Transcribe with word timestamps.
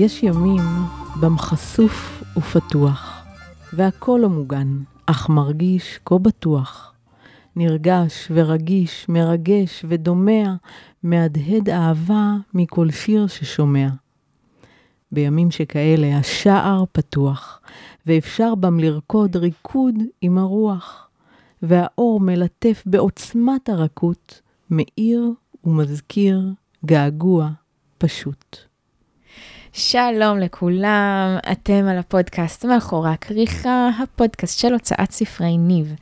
יש 0.00 0.22
ימים 0.22 0.62
בם 1.20 1.38
חשוף 1.38 2.22
ופתוח, 2.36 3.24
והכל 3.72 4.18
לא 4.22 4.28
מוגן, 4.28 4.78
אך 5.06 5.28
מרגיש 5.28 6.00
כה 6.04 6.18
בטוח. 6.18 6.94
נרגש 7.56 8.28
ורגיש, 8.34 9.08
מרגש 9.08 9.84
ודומע, 9.88 10.54
מהדהד 11.02 11.68
אהבה 11.68 12.36
מכל 12.54 12.90
שיר 12.90 13.26
ששומע. 13.26 13.88
בימים 15.12 15.50
שכאלה 15.50 16.18
השער 16.18 16.84
פתוח, 16.92 17.60
ואפשר 18.06 18.54
בם 18.54 18.80
לרקוד 18.80 19.36
ריקוד 19.36 19.94
עם 20.20 20.38
הרוח, 20.38 21.08
והאור 21.62 22.20
מלטף 22.20 22.82
בעוצמת 22.86 23.68
הרכות, 23.68 24.40
מאיר 24.70 25.32
ומזכיר 25.64 26.52
געגוע 26.84 27.48
פשוט. 27.98 28.69
שלום 29.72 30.38
לכולם, 30.38 31.38
אתם 31.52 31.84
על 31.90 31.98
הפודקאסט 31.98 32.64
מאחורי 32.64 33.10
הכריכה, 33.10 33.90
הפודקאסט 34.02 34.58
של 34.58 34.72
הוצאת 34.72 35.10
ספרי 35.10 35.58
ניב. 35.58 35.94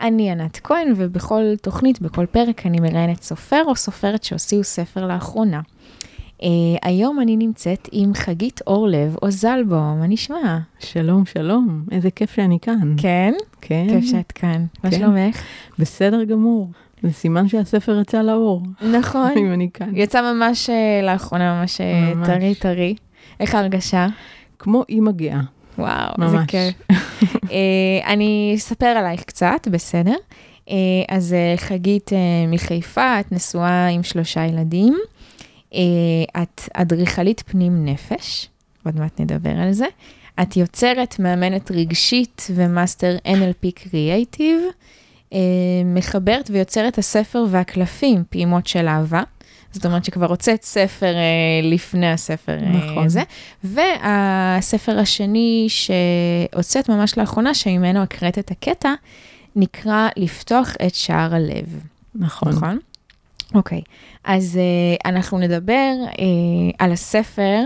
אני 0.00 0.30
ענת 0.30 0.60
כהן, 0.64 0.92
ובכל 0.96 1.42
תוכנית, 1.62 2.00
בכל 2.00 2.26
פרק, 2.26 2.66
אני 2.66 2.80
מראיינת 2.80 3.22
סופר 3.22 3.62
או 3.66 3.76
סופרת 3.76 4.24
שהוציאו 4.24 4.64
ספר 4.64 5.06
לאחרונה. 5.06 5.60
Uh, 6.38 6.42
היום 6.82 7.20
אני 7.20 7.36
נמצאת 7.36 7.88
עם 7.92 8.14
חגית 8.14 8.60
אורלב 8.66 9.16
או 9.22 9.30
זלבו, 9.30 9.74
מה 9.74 10.06
נשמע? 10.08 10.58
שלום, 10.78 11.26
שלום, 11.26 11.84
איזה 11.90 12.10
כיף 12.10 12.34
שאני 12.34 12.58
כאן. 12.62 12.94
כן? 12.96 13.34
כן. 13.60 13.86
כיף 13.88 14.04
שאת 14.04 14.32
כאן. 14.32 14.64
כן. 14.82 14.88
מה 14.88 14.90
שלומך? 14.90 15.42
בסדר 15.78 16.24
גמור. 16.24 16.70
זה 17.02 17.12
סימן 17.12 17.48
שהספר 17.48 18.00
יצא 18.00 18.22
לאור. 18.22 18.62
נכון. 18.92 19.32
אם 19.40 19.52
אני 19.52 19.68
כאן. 19.74 19.90
יצא 19.94 20.32
ממש 20.32 20.70
אה, 20.70 21.04
לאחרונה, 21.06 21.60
ממש, 21.60 21.80
ממש 22.14 22.28
טרי 22.28 22.54
טרי. 22.54 22.94
איך 23.40 23.54
ההרגשה? 23.54 24.06
כמו 24.58 24.84
אימא 24.88 25.12
גאה. 25.12 25.40
וואו, 25.78 26.14
ממש. 26.18 26.30
זה 26.30 26.36
כיף. 26.48 26.98
אה, 27.32 27.50
אני 28.12 28.52
אספר 28.56 28.86
עלייך 28.86 29.24
קצת, 29.24 29.68
בסדר? 29.70 30.14
אה, 30.66 30.72
אז 31.08 31.34
אה, 31.56 31.60
חגית 31.60 32.08
אה, 32.08 32.48
מחיפה, 32.48 33.20
את 33.20 33.32
נשואה 33.32 33.86
עם 33.86 34.02
שלושה 34.02 34.46
ילדים. 34.46 34.98
אה, 35.70 35.76
את 36.42 36.60
אדריכלית 36.74 37.42
פנים 37.46 37.84
נפש, 37.84 38.48
עוד 38.84 38.96
מעט 39.00 39.20
נדבר 39.20 39.56
על 39.58 39.72
זה. 39.72 39.86
את 40.42 40.56
יוצרת, 40.56 41.18
מאמנת 41.18 41.70
רגשית 41.70 42.46
ומאסטר 42.54 43.16
NLP 43.26 43.70
creative. 43.74 44.60
Uh, 45.30 45.34
מחברת 45.84 46.50
ויוצרת 46.52 46.98
הספר 46.98 47.44
והקלפים, 47.50 48.24
פעימות 48.30 48.66
של 48.66 48.88
אהבה. 48.88 49.22
זאת 49.72 49.86
אומרת 49.86 50.04
שכבר 50.04 50.26
הוצאת 50.26 50.62
ספר 50.62 51.14
uh, 51.14 51.66
לפני 51.66 52.12
הספר 52.12 52.56
נכון. 52.60 53.06
הזה. 53.06 53.22
והספר 53.64 54.98
השני 54.98 55.66
שהוצאת 55.68 56.88
ממש 56.88 57.18
לאחרונה, 57.18 57.54
שממנו 57.54 58.02
הקראת 58.02 58.38
את 58.38 58.50
הקטע, 58.50 58.94
נקרא 59.56 60.08
לפתוח 60.16 60.74
את 60.86 60.94
שער 60.94 61.34
הלב. 61.34 61.80
נכון. 62.14 62.52
נכון? 62.52 62.78
אוקיי, 63.54 63.80
אז 64.24 64.58
uh, 64.58 65.08
אנחנו 65.08 65.38
נדבר 65.38 65.92
uh, 66.06 66.16
על 66.78 66.92
הספר 66.92 67.60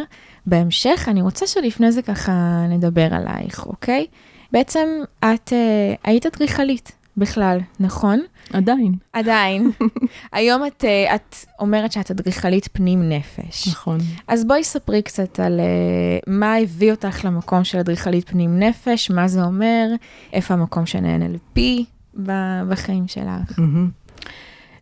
בהמשך. 0.46 1.06
אני 1.10 1.22
רוצה 1.22 1.46
שלפני 1.46 1.92
זה 1.92 2.02
ככה 2.02 2.64
נדבר 2.68 3.14
עלייך, 3.14 3.66
אוקיי? 3.66 4.06
בעצם 4.52 4.88
את 5.20 5.48
uh, 5.48 5.98
היית 6.04 6.26
אדריכלית 6.26 6.92
בכלל, 7.16 7.58
נכון? 7.80 8.20
עדיין. 8.52 8.94
עדיין. 9.12 9.70
היום 10.32 10.66
את, 10.66 10.84
uh, 10.84 11.14
את 11.14 11.36
אומרת 11.60 11.92
שאת 11.92 12.10
אדריכלית 12.10 12.68
פנים 12.72 13.08
נפש. 13.08 13.68
נכון. 13.68 13.98
אז 14.28 14.44
בואי 14.44 14.64
ספרי 14.64 15.02
קצת 15.02 15.40
על 15.40 15.60
uh, 15.60 16.30
מה 16.30 16.56
הביא 16.56 16.90
אותך 16.90 17.24
למקום 17.24 17.64
של 17.64 17.78
אדריכלית 17.78 18.28
פנים 18.28 18.58
נפש, 18.58 19.10
מה 19.10 19.28
זה 19.28 19.42
אומר, 19.42 19.86
איפה 20.32 20.54
המקום 20.54 20.86
של 20.86 20.98
NLP 20.98 21.60
בחיים 22.68 23.08
שלך. 23.08 23.58
Mm-hmm. 23.58 24.20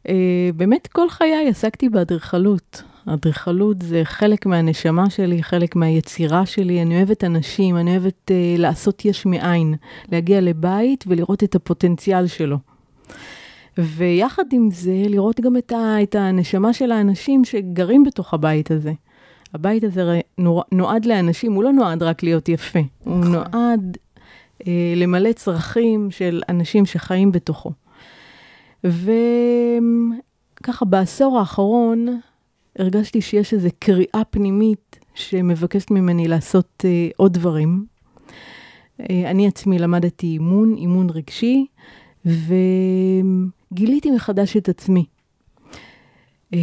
Uh, 0.06 0.10
באמת 0.56 0.86
כל 0.86 1.10
חיי 1.10 1.48
עסקתי 1.48 1.88
באדריכלות. 1.88 2.82
אדריכלות 3.06 3.82
זה 3.82 4.00
חלק 4.04 4.46
מהנשמה 4.46 5.10
שלי, 5.10 5.42
חלק 5.42 5.76
מהיצירה 5.76 6.46
שלי. 6.46 6.82
אני 6.82 6.96
אוהבת 6.96 7.24
אנשים, 7.24 7.76
אני 7.76 7.90
אוהבת 7.90 8.30
uh, 8.30 8.60
לעשות 8.60 9.04
יש 9.04 9.26
מאין, 9.26 9.74
להגיע 10.12 10.40
לבית 10.40 11.04
ולראות 11.06 11.44
את 11.44 11.54
הפוטנציאל 11.54 12.26
שלו. 12.26 12.56
ויחד 13.78 14.44
עם 14.52 14.70
זה, 14.70 15.02
לראות 15.08 15.40
גם 15.40 15.56
את, 15.56 15.72
ה, 15.72 16.02
את 16.02 16.14
הנשמה 16.14 16.72
של 16.72 16.92
האנשים 16.92 17.44
שגרים 17.44 18.04
בתוך 18.04 18.34
הבית 18.34 18.70
הזה. 18.70 18.92
הבית 19.54 19.84
הזה 19.84 20.20
נועד 20.72 21.04
לאנשים, 21.04 21.52
הוא 21.52 21.64
לא 21.64 21.72
נועד 21.72 22.02
רק 22.02 22.22
להיות 22.22 22.48
יפה, 22.48 22.78
הוא 23.04 23.24
נועד 23.24 23.98
אה, 24.66 24.92
למלא 24.96 25.32
צרכים 25.32 26.10
של 26.10 26.42
אנשים 26.48 26.86
שחיים 26.86 27.32
בתוכו. 27.32 27.72
וככה 28.84 29.04
בעשור 30.84 31.38
האחרון 31.38 32.20
הרגשתי 32.78 33.20
שיש 33.20 33.54
איזו 33.54 33.68
קריאה 33.78 34.22
פנימית 34.30 34.98
שמבקשת 35.14 35.90
ממני 35.90 36.28
לעשות 36.28 36.84
אה, 36.84 37.08
עוד 37.16 37.32
דברים. 37.32 37.86
אה, 39.00 39.30
אני 39.30 39.46
עצמי 39.46 39.78
למדתי 39.78 40.26
אימון, 40.26 40.74
אימון 40.76 41.06
רגשי, 41.10 41.66
וגיליתי 42.26 44.10
מחדש 44.10 44.56
את 44.56 44.68
עצמי. 44.68 45.04
אה, 46.54 46.58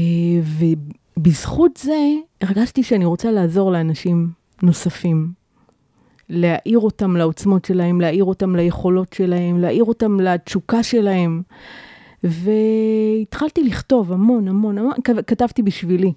ובזכות 1.18 1.78
זה 1.78 2.00
הרגשתי 2.42 2.84
שאני 2.84 3.06
רוצה 3.06 3.32
לעזור 3.32 3.72
לאנשים 3.72 4.30
נוספים. 4.64 5.40
להעיר 6.30 6.80
אותם 6.80 7.16
לעוצמות 7.16 7.66
שלהם, 7.66 8.02
להעיר 8.02 8.24
אותם 8.24 8.56
ליכולות 8.56 9.14
שלהם, 9.14 9.58
להעיר 9.58 9.84
אותם 9.84 10.20
לתשוקה 10.20 10.84
שלהם. 10.84 11.42
והתחלתי 12.24 13.64
לכתוב 13.64 14.12
המון, 14.12 14.48
המון, 14.48 14.78
המון, 14.78 14.94
כתבתי 15.28 15.64
בשבילי. 15.64 16.14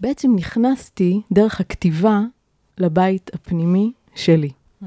בעצם 0.00 0.34
נכנסתי 0.36 1.20
דרך 1.32 1.60
הכתיבה 1.60 2.20
לבית 2.78 3.30
הפנימי 3.34 3.92
שלי. 4.14 4.50
Mm. 4.82 4.86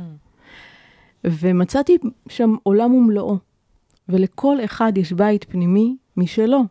ומצאתי 1.23 1.97
שם 2.29 2.55
עולם 2.63 2.93
ומלואו, 2.93 3.37
ולכל 4.09 4.57
אחד 4.65 4.97
יש 4.97 5.11
בית 5.11 5.43
פנימי 5.43 5.97
משלו. 6.17 6.63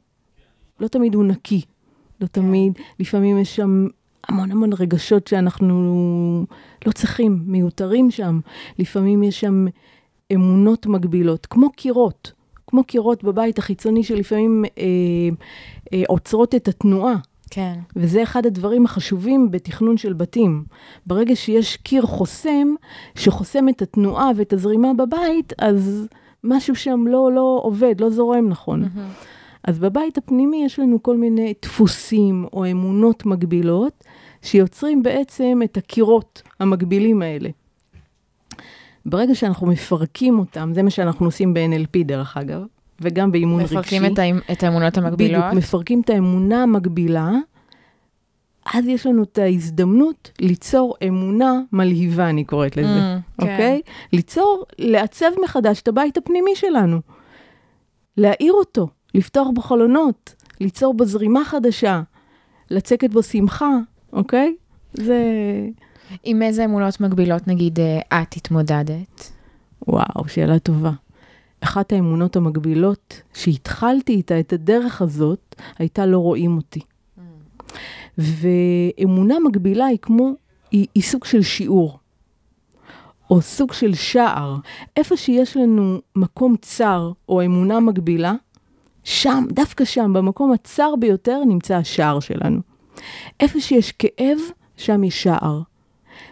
לא 0.80 0.88
תמיד 0.88 1.14
הוא 1.14 1.24
נקי, 1.24 1.60
לא 2.20 2.26
תמיד, 2.26 2.72
לפעמים 3.00 3.38
יש 3.38 3.56
שם 3.56 3.86
המון 4.28 4.50
המון 4.50 4.70
רגשות 4.72 5.26
שאנחנו 5.26 6.46
לא 6.86 6.92
צריכים, 6.92 7.42
מיותרים 7.46 8.10
שם. 8.10 8.40
לפעמים 8.78 9.22
יש 9.22 9.40
שם 9.40 9.66
אמונות 10.34 10.86
מגבילות, 10.86 11.46
כמו 11.46 11.70
קירות, 11.72 12.32
כמו 12.74 12.84
קירות 12.84 13.24
בבית 13.24 13.58
החיצוני 13.58 14.02
שלפעמים 14.04 14.64
אה, 14.78 14.84
אה, 15.92 16.02
עוצרות 16.08 16.54
את 16.54 16.68
התנועה. 16.68 17.14
כן. 17.50 17.78
וזה 17.96 18.22
אחד 18.22 18.46
הדברים 18.46 18.84
החשובים 18.84 19.50
בתכנון 19.50 19.96
של 19.96 20.12
בתים. 20.12 20.64
ברגע 21.06 21.36
שיש 21.36 21.76
קיר 21.76 22.02
חוסם, 22.02 22.74
שחוסם 23.14 23.68
את 23.68 23.82
התנועה 23.82 24.30
ואת 24.36 24.52
הזרימה 24.52 24.94
בבית, 24.94 25.52
אז 25.58 26.06
משהו 26.44 26.76
שם 26.76 27.06
לא, 27.06 27.32
לא 27.32 27.60
עובד, 27.62 28.00
לא 28.00 28.10
זורם 28.10 28.48
נכון. 28.48 28.84
Mm-hmm. 28.84 29.24
אז 29.64 29.78
בבית 29.78 30.18
הפנימי 30.18 30.64
יש 30.64 30.78
לנו 30.78 31.02
כל 31.02 31.16
מיני 31.16 31.54
דפוסים 31.62 32.46
או 32.52 32.70
אמונות 32.70 33.26
מגבילות, 33.26 34.04
שיוצרים 34.42 35.02
בעצם 35.02 35.60
את 35.64 35.76
הקירות 35.76 36.42
המגבילים 36.60 37.22
האלה. 37.22 37.48
ברגע 39.06 39.34
שאנחנו 39.34 39.66
מפרקים 39.66 40.38
אותם, 40.38 40.70
זה 40.74 40.82
מה 40.82 40.90
שאנחנו 40.90 41.26
עושים 41.26 41.54
ב-NLP 41.54 42.04
דרך 42.04 42.36
אגב, 42.36 42.62
וגם 43.00 43.32
באימון 43.32 43.60
רגשי. 43.60 43.74
מפרקים 43.74 44.06
את, 44.06 44.18
האמ... 44.18 44.38
את 44.52 44.62
האמונות 44.62 44.98
המגבילות? 44.98 45.44
בדיוק, 45.44 45.54
מפרקים 45.54 46.00
את 46.00 46.10
האמונה 46.10 46.62
המגבילה, 46.62 47.30
אז 48.74 48.86
יש 48.86 49.06
לנו 49.06 49.22
את 49.22 49.38
ההזדמנות 49.38 50.30
ליצור 50.40 50.94
אמונה 51.08 51.60
מלהיבה, 51.72 52.30
אני 52.30 52.44
קוראת 52.44 52.76
לזה, 52.76 53.16
mm, 53.16 53.42
אוקיי? 53.42 53.82
כן. 53.84 53.92
ליצור, 54.12 54.64
לעצב 54.78 55.30
מחדש 55.44 55.82
את 55.82 55.88
הבית 55.88 56.16
הפנימי 56.16 56.56
שלנו. 56.56 57.00
להאיר 58.16 58.52
אותו, 58.52 58.88
לפתוח 59.14 59.48
בו 59.54 59.60
חלונות, 59.60 60.34
ליצור 60.60 60.94
בו 60.94 61.04
זרימה 61.04 61.44
חדשה, 61.44 62.02
לצקת 62.70 63.10
בו 63.10 63.22
שמחה, 63.22 63.70
אוקיי? 64.12 64.54
זה... 64.92 65.18
עם 66.24 66.42
איזה 66.42 66.64
אמונות 66.64 67.00
מגבילות, 67.00 67.48
נגיד, 67.48 67.80
אה, 67.80 68.22
את 68.22 68.34
התמודדת? 68.36 69.32
וואו, 69.88 70.28
שאלה 70.28 70.58
טובה. 70.58 70.90
אחת 71.64 71.92
האמונות 71.92 72.36
המגבילות 72.36 73.22
שהתחלתי 73.34 74.12
איתה 74.12 74.40
את 74.40 74.52
הדרך 74.52 75.02
הזאת, 75.02 75.54
הייתה 75.78 76.06
לא 76.06 76.18
רואים 76.18 76.56
אותי. 76.56 76.80
ואמונה 78.18 79.34
מגבילה 79.44 79.86
היא 79.86 79.98
כמו, 80.02 80.32
היא, 80.70 80.86
היא 80.94 81.02
סוג 81.02 81.24
של 81.24 81.42
שיעור, 81.42 81.98
או 83.30 83.42
סוג 83.42 83.72
של 83.72 83.94
שער. 83.94 84.56
איפה 84.96 85.16
שיש 85.16 85.56
לנו 85.56 86.00
מקום 86.16 86.54
צר 86.60 87.12
או 87.28 87.44
אמונה 87.44 87.80
מגבילה, 87.80 88.34
שם, 89.04 89.44
דווקא 89.50 89.84
שם, 89.84 90.12
במקום 90.12 90.52
הצר 90.52 90.94
ביותר, 91.00 91.40
נמצא 91.46 91.76
השער 91.76 92.20
שלנו. 92.20 92.60
איפה 93.40 93.60
שיש 93.60 93.92
כאב 93.92 94.38
שם 94.76 95.04
יש 95.04 95.22
שער. 95.22 95.60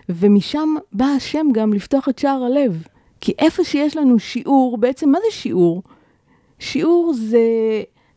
ומשם 0.08 0.68
בא 0.92 1.04
השם 1.04 1.46
גם 1.52 1.72
לפתוח 1.72 2.08
את 2.08 2.18
שער 2.18 2.42
הלב. 2.44 2.82
כי 3.22 3.32
איפה 3.38 3.64
שיש 3.64 3.96
לנו 3.96 4.18
שיעור, 4.18 4.78
בעצם 4.78 5.10
מה 5.10 5.18
זה 5.18 5.36
שיעור? 5.36 5.82
שיעור 6.58 7.12
זה 7.14 7.38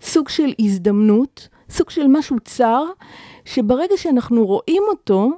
סוג 0.02 0.30
של 0.30 0.54
הזדמנות, 0.60 1.48
סוג 1.70 1.90
של 1.90 2.08
משהו 2.08 2.40
צר, 2.40 2.84
שברגע 3.46 3.94
שאנחנו 3.98 4.46
רואים 4.46 4.84
אותו, 4.90 5.32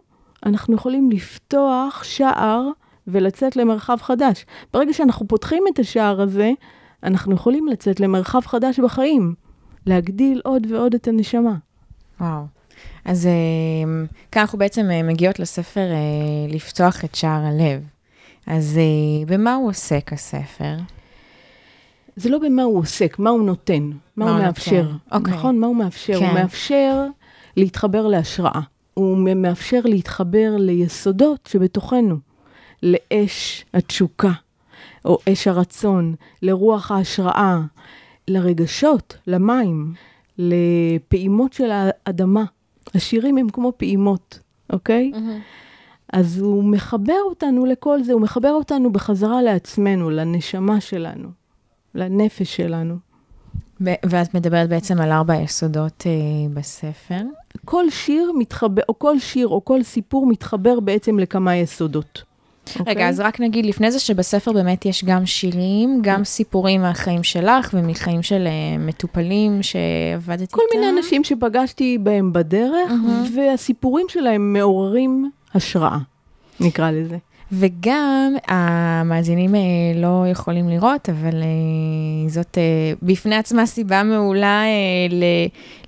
אנחנו 0.46 0.76
יכולים 0.76 1.12
לפתוח 1.12 2.04
שער 2.04 2.70
ולצאת 3.08 3.56
למרחב 3.56 3.98
חדש. 4.02 4.46
ברגע 4.74 4.94
שאנחנו 4.94 5.28
פותחים 5.28 5.64
את 5.74 5.80
השער 5.80 6.22
הזה, 6.22 6.52
אנחנו 7.04 7.36
יכולים 7.36 7.68
לצאת 7.68 8.00
למרחב 8.00 8.42
חדש 8.46 8.80
בחיים, 8.80 9.34
להגדיל 9.86 10.42
עוד 10.44 10.68
ועוד 10.72 10.94
את 10.94 11.08
הנשמה. 11.08 11.56
וואו. 12.20 12.44
אז 13.06 13.26
אה, 13.26 14.06
כאן 14.32 14.42
אנחנו 14.42 14.58
בעצם 14.60 14.92
אה, 14.92 15.04
מגיעות 15.04 15.40
לספר 15.40 15.92
אה, 15.92 16.54
לפתוח 16.54 17.06
את 17.06 17.16
שער 17.16 17.46
הלב. 17.46 17.97
אז 18.48 18.80
במה 19.28 19.54
הוא 19.56 19.70
עוסק, 19.70 20.14
הספר? 20.14 20.76
זה 22.16 22.30
לא 22.30 22.40
במה 22.40 22.64
הוא 22.64 22.80
עוסק, 22.80 23.20
מה 23.20 23.30
הוא 23.30 23.44
נותן, 23.44 23.90
מה, 24.16 24.26
מה 24.26 24.32
הוא 24.32 24.40
מאפשר. 24.40 24.82
נותן. 24.84 24.96
אוקיי. 25.12 25.34
נכון, 25.34 25.60
מה 25.60 25.68
הוא 25.68 25.76
מאפשר? 25.76 26.20
כן. 26.20 26.26
הוא 26.26 26.34
מאפשר 26.34 27.06
להתחבר 27.58 28.08
להשראה. 28.08 28.62
הוא 28.94 29.18
מאפשר 29.18 29.80
להתחבר 29.84 30.56
ליסודות 30.58 31.50
שבתוכנו, 31.52 32.18
לאש 32.84 33.66
התשוקה, 33.74 34.32
או 35.06 35.18
אש 35.30 35.48
הרצון, 35.48 36.16
לרוח 36.42 36.92
ההשראה, 36.92 37.60
לרגשות, 38.28 39.18
למים, 39.28 39.94
לפעימות 40.38 41.54
של 41.54 41.70
האדמה. 41.72 42.44
השירים 42.96 43.38
הם 43.38 43.50
כמו 43.50 43.74
פעימות, 43.78 44.40
אוקיי? 44.74 45.12
Mm-hmm. 45.14 45.67
אז 46.14 46.40
הוא 46.40 46.64
מחבר 46.64 47.20
אותנו 47.26 47.66
לכל 47.66 48.04
זה, 48.04 48.14
הוא 48.14 48.22
מחבר 48.22 48.52
אותנו 48.52 48.92
בחזרה 48.92 49.42
לעצמנו, 49.42 50.10
לנשמה 50.10 50.82
שלנו, 50.82 51.30
לנפש 51.96 52.56
שלנו. 52.56 52.96
ואת 53.82 54.34
מדברת 54.34 54.70
בעצם 54.70 55.02
על 55.02 55.12
ארבע 55.12 55.36
יסודות 55.36 56.04
אה, 56.06 56.12
בספר. 56.54 57.22
כל 57.66 57.90
שיר 57.90 58.32
מתחבר, 58.38 58.82
או 58.90 59.00
כל 59.00 59.20
שיר 59.20 59.48
או 59.48 59.66
כל 59.66 59.84
סיפור 59.84 60.26
מתחבר 60.28 60.80
בעצם 60.80 61.20
לכמה 61.20 61.56
יסודות. 61.56 62.24
רגע, 62.68 62.84
okay. 62.84 62.90
אוקיי? 62.90 63.10
אז 63.10 63.20
רק 63.20 63.40
נגיד 63.40 63.66
לפני 63.66 63.92
זה 63.92 64.00
שבספר 64.00 64.52
באמת 64.52 64.86
יש 64.86 65.04
גם 65.04 65.26
שירים, 65.26 66.00
גם 66.02 66.24
סיפורים 66.24 66.82
מהחיים 66.82 67.24
שלך 67.24 67.70
ומחיים 67.74 68.24
של 68.24 68.48
uh, 68.48 68.82
מטופלים 68.82 69.64
שעבדת 69.64 70.42
איתם. 70.42 70.56
כל 70.56 70.62
מיני 70.74 70.90
אנשים 70.90 71.24
שפגשתי 71.24 71.98
בהם 71.98 72.34
בדרך, 72.34 72.92
uh-huh. 72.92 73.36
והסיפורים 73.36 74.06
שלהם 74.10 74.54
מעוררים 74.54 75.32
השראה, 75.58 75.98
נקרא 76.60 76.92
לזה. 76.92 77.18
וגם 77.52 78.34
המאזינים 78.48 79.56
אה, 79.56 79.62
לא 79.96 80.26
יכולים 80.32 80.70
לראות, 80.70 81.10
אבל 81.10 81.44
אה, 81.44 82.30
זאת 82.30 82.58
אה, 82.58 82.94
בפני 83.02 83.36
עצמה 83.36 83.66
סיבה 83.66 84.04
מעולה 84.04 84.64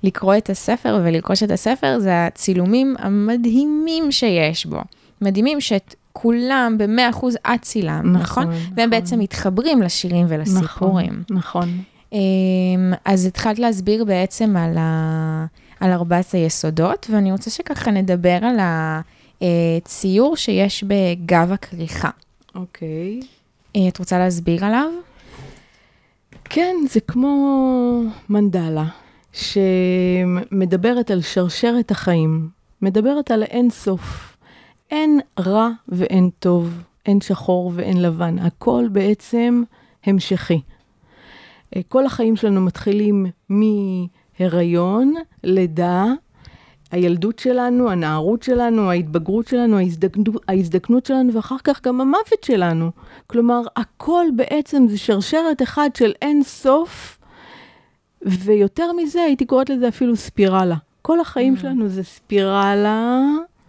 לקרוא 0.02 0.36
את 0.36 0.50
הספר 0.50 1.00
ולרכוש 1.04 1.42
את 1.42 1.50
הספר, 1.50 1.98
זה 1.98 2.26
הצילומים 2.26 2.94
המדהימים 2.98 4.12
שיש 4.12 4.66
בו. 4.66 4.80
מדהימים 5.20 5.60
שאת 5.60 5.94
כולם 6.12 6.76
ב-100% 6.78 7.26
את 7.54 7.62
צילם, 7.62 8.12
נכון? 8.12 8.22
נכון? 8.22 8.46
והם 8.46 8.62
נכון. 8.76 8.90
בעצם 8.90 9.18
מתחברים 9.18 9.82
לשירים 9.82 10.26
ולסיפורים. 10.28 11.22
נכון, 11.30 11.68
נכון. 11.68 11.82
אז 13.04 13.26
התחלת 13.26 13.58
להסביר 13.58 14.04
בעצם 14.04 14.56
על, 14.56 14.78
ה... 14.78 15.46
על 15.80 15.92
ארבעת 15.92 16.30
היסודות, 16.32 17.06
ואני 17.10 17.32
רוצה 17.32 17.50
שככה 17.50 17.90
נדבר 17.90 18.38
על 18.42 18.56
הציור 19.42 20.36
שיש 20.36 20.84
בגב 20.84 21.52
הכריכה. 21.52 22.10
אוקיי. 22.54 23.20
את 23.88 23.98
רוצה 23.98 24.18
להסביר 24.18 24.64
עליו? 24.64 24.90
כן, 26.44 26.76
זה 26.90 27.00
כמו 27.00 28.02
מנדלה, 28.28 28.84
שמדברת 29.32 31.10
על 31.10 31.22
שרשרת 31.22 31.90
החיים, 31.90 32.48
מדברת 32.82 33.30
על 33.30 33.42
אין 33.42 33.70
סוף. 33.70 34.30
אין 34.90 35.20
רע 35.40 35.68
ואין 35.88 36.30
טוב, 36.38 36.82
אין 37.06 37.20
שחור 37.20 37.72
ואין 37.74 38.02
לבן, 38.02 38.38
הכל 38.38 38.88
בעצם 38.92 39.62
המשכי. 40.04 40.60
אה, 41.76 41.80
כל 41.88 42.06
החיים 42.06 42.36
שלנו 42.36 42.60
מתחילים 42.60 43.26
מהיריון, 43.48 45.14
לידה, 45.44 46.04
הילדות 46.90 47.38
שלנו, 47.38 47.90
הנערות 47.90 48.42
שלנו, 48.42 48.90
ההתבגרות 48.90 49.48
שלנו, 49.48 49.78
ההזדקנות, 49.78 50.44
ההזדקנות 50.48 51.06
שלנו, 51.06 51.34
ואחר 51.34 51.56
כך 51.64 51.86
גם 51.86 52.00
המוות 52.00 52.44
שלנו. 52.44 52.90
כלומר, 53.26 53.62
הכל 53.76 54.26
בעצם 54.36 54.86
זה 54.88 54.98
שרשרת 54.98 55.62
אחת 55.62 55.96
של 55.96 56.12
אין 56.22 56.42
סוף, 56.42 57.18
ויותר 58.22 58.92
מזה, 58.92 59.22
הייתי 59.22 59.46
קוראת 59.46 59.70
לזה 59.70 59.88
אפילו 59.88 60.16
ספירלה. 60.16 60.76
כל 61.02 61.20
החיים 61.20 61.54
mm. 61.54 61.60
שלנו 61.60 61.88
זה 61.88 62.02
ספירלה 62.02 63.20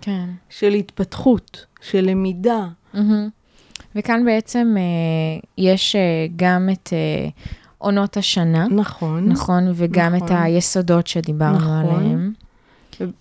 כן. 0.01 0.25
של 0.49 0.73
התפתחות, 0.73 1.65
של 1.81 2.01
למידה. 2.01 2.67
Mm-hmm. 2.95 2.97
וכאן 3.95 4.25
בעצם 4.25 4.75
אה, 4.77 5.39
יש 5.57 5.95
אה, 5.95 6.01
גם 6.35 6.69
את 6.71 6.89
אה, 6.93 7.29
עונות 7.77 8.17
השנה. 8.17 8.67
נכון. 8.67 9.29
נכון, 9.29 9.63
וגם 9.75 10.15
נכון. 10.15 10.27
את 10.27 10.33
היסודות 10.35 11.07
שדיברנו 11.07 11.57
נכון. 11.57 11.95
עליהם. 11.95 12.33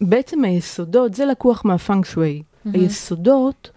בעצם 0.00 0.44
היסודות, 0.44 1.14
זה 1.14 1.26
לקוח 1.26 1.64
מהפאנק 1.64 2.06
שווי. 2.06 2.42
Mm-hmm. 2.42 2.70
היסודות 2.74 3.70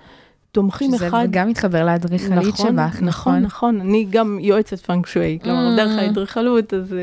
תומכים 0.51 0.91
שזה 0.95 1.07
אחד... 1.07 1.23
שזה 1.23 1.31
גם 1.31 1.49
מתחבר 1.49 1.85
לאדריכלית 1.85 2.31
נכון, 2.31 2.67
שבך, 2.67 3.01
נכון? 3.01 3.03
נכון, 3.05 3.39
נכון. 3.39 3.81
אני 3.81 4.07
גם 4.09 4.37
יועצת 4.41 4.79
פאנק 4.79 5.07
שווי, 5.07 5.39
כלומר, 5.43 5.69
mm-hmm. 5.69 5.77
דרך 5.77 5.97
האדריכלות, 5.97 6.73
אז... 6.73 6.95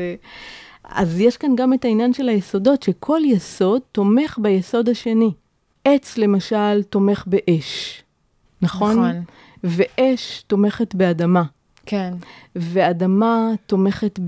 אז 0.83 1.19
יש 1.19 1.37
כאן 1.37 1.55
גם 1.55 1.73
את 1.73 1.85
העניין 1.85 2.13
של 2.13 2.29
היסודות, 2.29 2.83
שכל 2.83 3.21
יסוד 3.25 3.81
תומך 3.91 4.37
ביסוד 4.41 4.89
השני. 4.89 5.31
עץ 5.85 6.17
למשל 6.17 6.83
תומך 6.83 7.23
באש, 7.27 8.03
נכון? 8.61 8.91
נכון. 8.91 9.23
ואש 9.63 10.43
תומכת 10.47 10.95
באדמה. 10.95 11.43
כן. 11.91 12.13
ואדמה 12.55 13.51
תומכת 13.65 14.19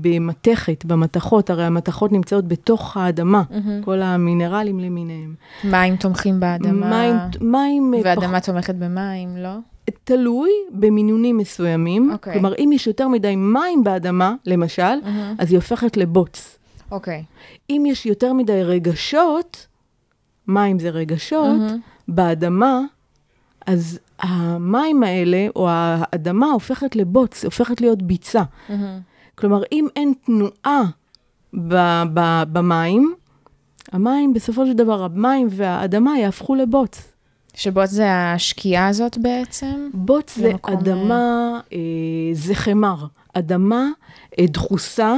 במתכת, 0.00 0.84
במתכות, 0.84 1.50
הרי 1.50 1.64
המתכות 1.64 2.12
נמצאות 2.12 2.48
בתוך 2.48 2.96
האדמה, 2.96 3.42
mm-hmm. 3.50 3.84
כל 3.84 4.02
המינרלים 4.02 4.80
למיניהם. 4.80 5.34
מים 5.64 5.96
תומכים 5.96 6.40
באדמה. 6.40 6.90
מים, 6.90 7.14
מים... 7.40 7.94
אה, 7.94 8.00
ואדמה 8.04 8.40
פח... 8.40 8.46
תומכת 8.46 8.74
במים, 8.74 9.36
לא? 9.36 9.56
תלוי 10.04 10.50
במינונים 10.72 11.36
מסוימים. 11.36 12.10
Okay. 12.10 12.12
אוקיי. 12.12 12.32
כלומר, 12.32 12.54
אם 12.58 12.70
יש 12.74 12.86
יותר 12.86 13.08
מדי 13.08 13.36
מים 13.36 13.84
באדמה, 13.84 14.34
למשל, 14.46 14.82
mm-hmm. 14.82 15.08
אז 15.38 15.50
היא 15.50 15.58
הופכת 15.58 15.96
לבוץ. 15.96 16.58
אוקיי. 16.90 17.24
Okay. 17.28 17.56
אם 17.70 17.84
יש 17.86 18.06
יותר 18.06 18.32
מדי 18.32 18.62
רגשות, 18.62 19.66
מים 20.48 20.78
זה 20.78 20.90
רגשות, 20.90 21.60
mm-hmm. 21.60 22.08
באדמה, 22.08 22.80
אז 23.66 23.98
המים 24.20 25.02
האלה, 25.02 25.46
או 25.56 25.68
האדמה 25.70 26.46
הופכת 26.46 26.96
לבוץ, 26.96 27.44
הופכת 27.44 27.80
להיות 27.80 28.02
ביצה. 28.02 28.42
Mm-hmm. 28.42 28.72
כלומר, 29.34 29.62
אם 29.72 29.86
אין 29.96 30.12
תנועה 30.24 30.82
ב- 31.54 32.02
ב- 32.14 32.42
במים, 32.52 33.14
המים, 33.92 34.32
בסופו 34.32 34.66
של 34.66 34.72
דבר, 34.72 35.04
המים 35.04 35.48
והאדמה 35.50 36.18
יהפכו 36.18 36.54
לבוץ. 36.54 37.12
שבוץ 37.54 37.90
זה 37.90 38.12
השקיעה 38.12 38.88
הזאת 38.88 39.18
בעצם? 39.18 39.90
בוץ 39.94 40.38
זה 40.38 40.52
אדמה, 40.62 41.60
אה, 41.72 41.78
זה 42.32 42.54
חמר. 42.54 43.06
אדמה 43.34 43.88
אה, 44.38 44.46
דחוסה, 44.46 45.14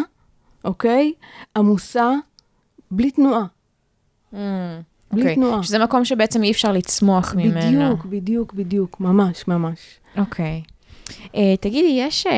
אוקיי? 0.64 1.12
עמוסה, 1.56 2.12
בלי 2.90 3.10
תנועה. 3.10 3.44
Mm. 4.32 4.36
בלי 5.12 5.22
okay. 5.22 5.24
אוקיי. 5.24 5.34
תנועה. 5.34 5.62
שזה 5.62 5.78
מקום 5.78 6.04
שבעצם 6.04 6.42
אי 6.42 6.50
אפשר 6.50 6.72
לצמוח 6.72 7.34
בדיוק, 7.34 7.54
ממנו. 7.54 7.96
בדיוק, 7.96 8.04
בדיוק, 8.04 8.52
בדיוק, 8.52 9.00
ממש, 9.00 9.48
ממש. 9.48 9.78
אוקיי. 10.18 10.62
Okay. 10.64 10.70
Uh, 11.24 11.36
תגידי, 11.60 11.96
יש, 12.00 12.26
uh, 12.26 12.30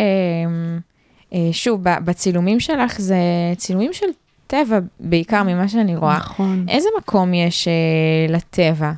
uh, 1.31 1.35
שוב, 1.53 1.81
בצילומים 1.83 2.61
שלך 2.61 3.01
זה 3.01 3.17
צילומים 3.57 3.93
של 3.93 4.07
טבע, 4.47 4.79
בעיקר 5.01 5.43
ממה 5.43 5.69
שאני 5.69 5.97
רואה. 5.97 6.17
נכון. 6.17 6.67
איזה 6.69 6.89
מקום 6.99 7.35
יש 7.35 7.69
uh, 7.69 8.33
לטבע 8.33 8.93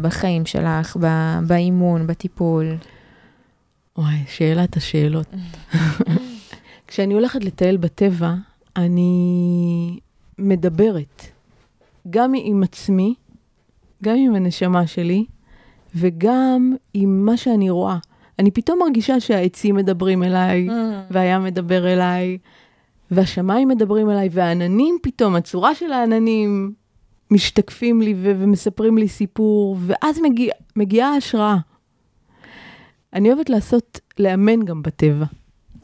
בחיים 0.00 0.46
שלך, 0.46 0.96
באימון, 1.46 2.06
בטיפול? 2.06 2.76
וואי, 3.98 4.16
שאלת 4.28 4.76
השאלות. 4.76 5.26
כשאני 6.88 7.14
הולכת 7.14 7.44
לטייל 7.44 7.76
בטבע, 7.76 8.34
אני 8.76 9.98
מדברת. 10.38 11.35
גם 12.10 12.32
עם 12.36 12.62
עצמי, 12.62 13.14
גם 14.02 14.16
עם 14.18 14.34
הנשמה 14.34 14.86
שלי, 14.86 15.24
וגם 15.94 16.74
עם 16.94 17.26
מה 17.26 17.36
שאני 17.36 17.70
רואה. 17.70 17.98
אני 18.38 18.50
פתאום 18.50 18.78
מרגישה 18.78 19.20
שהעצים 19.20 19.74
מדברים 19.74 20.22
אליי, 20.22 20.68
mm. 20.68 20.72
והים 21.10 21.44
מדבר 21.44 21.92
אליי, 21.92 22.38
והשמיים 23.10 23.68
מדברים 23.68 24.10
אליי, 24.10 24.28
והעננים 24.32 24.98
פתאום, 25.02 25.34
הצורה 25.34 25.74
של 25.74 25.92
העננים 25.92 26.72
משתקפים 27.30 28.02
לי 28.02 28.14
ו- 28.16 28.32
ומספרים 28.38 28.98
לי 28.98 29.08
סיפור, 29.08 29.76
ואז 29.80 30.20
מגיע, 30.22 30.52
מגיעה 30.76 31.14
ההשראה. 31.14 31.56
אני 33.12 33.32
אוהבת 33.32 33.50
לעשות, 33.50 34.00
לאמן 34.18 34.64
גם 34.64 34.82
בטבע. 34.82 35.24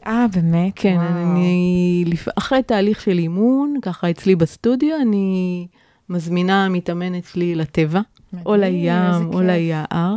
אה, 0.05 0.25
באמת? 0.35 0.71
כן, 0.75 0.95
וואו. 0.97 1.07
אני, 1.33 2.03
לפ- 2.07 2.37
אחרי 2.37 2.63
תהליך 2.63 3.01
של 3.01 3.17
אימון, 3.17 3.75
ככה 3.81 4.09
אצלי 4.09 4.35
בסטודיו, 4.35 4.95
אני 5.01 5.67
מזמינה 6.09 6.69
מתאמנת 6.69 7.25
שלי 7.25 7.55
לטבע, 7.55 8.01
או 8.45 8.53
מדהים, 8.53 8.91
איזה 8.91 9.19
לים, 9.19 9.33
או. 9.33 9.41
ליער, 9.41 10.15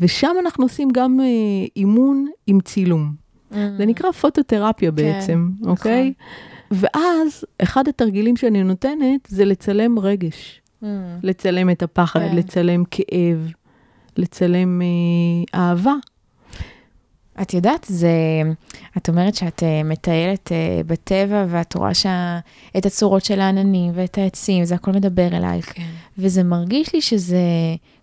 ושם 0.00 0.34
אנחנו 0.40 0.64
עושים 0.64 0.88
גם 0.92 1.20
אה, 1.20 1.66
אימון 1.76 2.26
עם 2.46 2.60
צילום. 2.60 3.22
זה 3.50 3.86
נקרא 3.86 4.10
פוטותרפיה 4.10 4.90
בעצם, 4.90 5.50
נכון. 5.60 5.70
אוקיי? 5.70 6.12
ואז, 6.70 7.44
אחד 7.62 7.88
התרגילים 7.88 8.36
שאני 8.36 8.62
נותנת 8.62 9.28
זה 9.28 9.44
לצלם 9.44 9.98
רגש. 9.98 10.60
Mm. 10.82 10.86
לצלם 11.22 11.70
את 11.70 11.82
הפחד, 11.82 12.20
כן. 12.20 12.36
לצלם 12.36 12.84
כאב, 12.90 13.52
לצלם 14.16 14.82
אה, 14.82 15.60
אהבה. 15.60 15.94
את 17.40 17.54
יודעת, 17.54 17.86
זה, 17.88 18.08
את 18.96 19.08
אומרת 19.08 19.34
שאת 19.34 19.62
אה, 19.62 19.82
מטיילת 19.82 20.52
אה, 20.52 20.80
בטבע 20.86 21.44
ואת 21.48 21.74
רואה 21.74 21.94
שה, 21.94 22.38
את 22.76 22.86
הצורות 22.86 23.24
של 23.24 23.40
העננים 23.40 23.92
ואת 23.94 24.18
העצים, 24.18 24.64
זה 24.64 24.74
הכל 24.74 24.90
מדבר 24.90 25.36
אלייך. 25.36 25.72
כן. 25.74 25.90
וזה 26.18 26.42
מרגיש 26.42 26.94
לי 26.94 27.00
שזה 27.00 27.40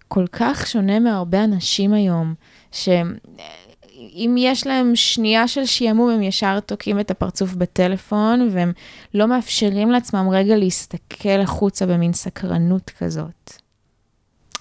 כל 0.07 0.25
כך 0.31 0.67
שונה 0.67 0.99
מהרבה 0.99 1.43
אנשים 1.43 1.93
היום, 1.93 2.33
שאם 2.71 4.35
יש 4.37 4.67
להם 4.67 4.95
שנייה 4.95 5.47
של 5.47 5.65
שעמום, 5.65 6.09
הם 6.09 6.23
ישר 6.23 6.59
תוקעים 6.59 6.99
את 6.99 7.11
הפרצוף 7.11 7.53
בטלפון, 7.53 8.49
והם 8.51 8.71
לא 9.13 9.27
מאפשרים 9.27 9.91
לעצמם 9.91 10.29
רגע 10.31 10.55
להסתכל 10.55 11.41
החוצה 11.41 11.85
במין 11.85 12.13
סקרנות 12.13 12.91
כזאת. 12.99 13.53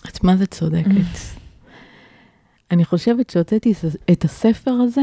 את 0.09 0.25
מה 0.25 0.37
זה 0.37 0.47
צודקת. 0.47 1.38
אני 2.71 2.85
חושבת 2.85 3.31
שהוצאתי 3.31 3.73
את 4.13 4.25
הספר 4.25 4.71
הזה 4.71 5.03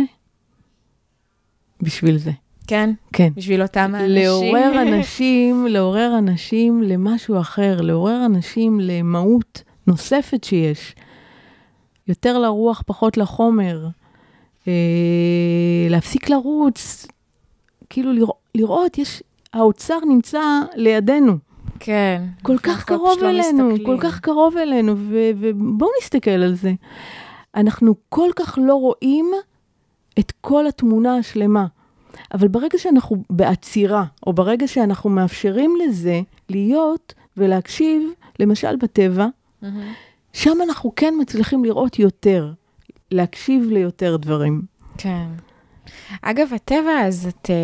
בשביל 1.81 2.17
זה. 2.17 2.31
כן? 2.67 2.89
כן. 3.13 3.29
בשביל 3.35 3.61
אותם 3.61 3.95
האנשים. 3.95 4.15
לעורר 4.15 4.81
אנשים, 4.87 5.67
לעורר 5.67 6.15
אנשים 6.17 6.83
למשהו 6.83 7.39
אחר, 7.39 7.81
לעורר 7.81 8.25
אנשים 8.25 8.79
למהות 8.79 9.63
נוספת 9.87 10.43
שיש. 10.43 10.95
יותר 12.07 12.37
לרוח, 12.37 12.83
פחות 12.85 13.17
לחומר. 13.17 13.87
אה, 14.67 14.73
להפסיק 15.89 16.29
לרוץ. 16.29 17.07
כאילו 17.89 18.13
לרא, 18.13 18.31
לראות, 18.55 18.97
יש, 18.97 19.23
האוצר 19.53 19.99
נמצא 20.07 20.41
לידינו. 20.75 21.37
כן. 21.79 22.23
כל 22.41 22.57
כך 22.57 22.83
קרוב 22.83 23.19
לא 23.21 23.29
אלינו, 23.29 23.67
מסתכלים. 23.67 23.85
כל 23.85 23.97
כך 23.99 24.19
קרוב 24.19 24.57
אלינו, 24.57 24.95
ובואו 25.39 25.89
נסתכל 26.01 26.31
על 26.31 26.55
זה. 26.55 26.73
אנחנו 27.55 27.95
כל 28.09 28.29
כך 28.35 28.59
לא 28.61 28.75
רואים 28.75 29.31
את 30.19 30.31
כל 30.41 30.67
התמונה 30.67 31.15
השלמה. 31.15 31.65
אבל 32.33 32.47
ברגע 32.47 32.77
שאנחנו 32.77 33.23
בעצירה, 33.29 34.05
או 34.27 34.33
ברגע 34.33 34.67
שאנחנו 34.67 35.09
מאפשרים 35.09 35.73
לזה 35.83 36.21
להיות 36.49 37.13
ולהקשיב, 37.37 38.09
למשל 38.39 38.75
בטבע, 38.75 39.27
מהמם. 39.61 39.93
שם 40.33 40.57
אנחנו 40.63 40.91
כן 40.95 41.13
מצליחים 41.21 41.65
לראות 41.65 41.99
יותר, 41.99 42.53
להקשיב 43.11 43.63
ליותר 43.71 44.17
דברים. 44.17 44.61
כן. 44.97 45.27
אגב, 46.21 46.53
הטבע, 46.55 47.01
אז 47.05 47.27
את 47.27 47.49
אה, 47.49 47.55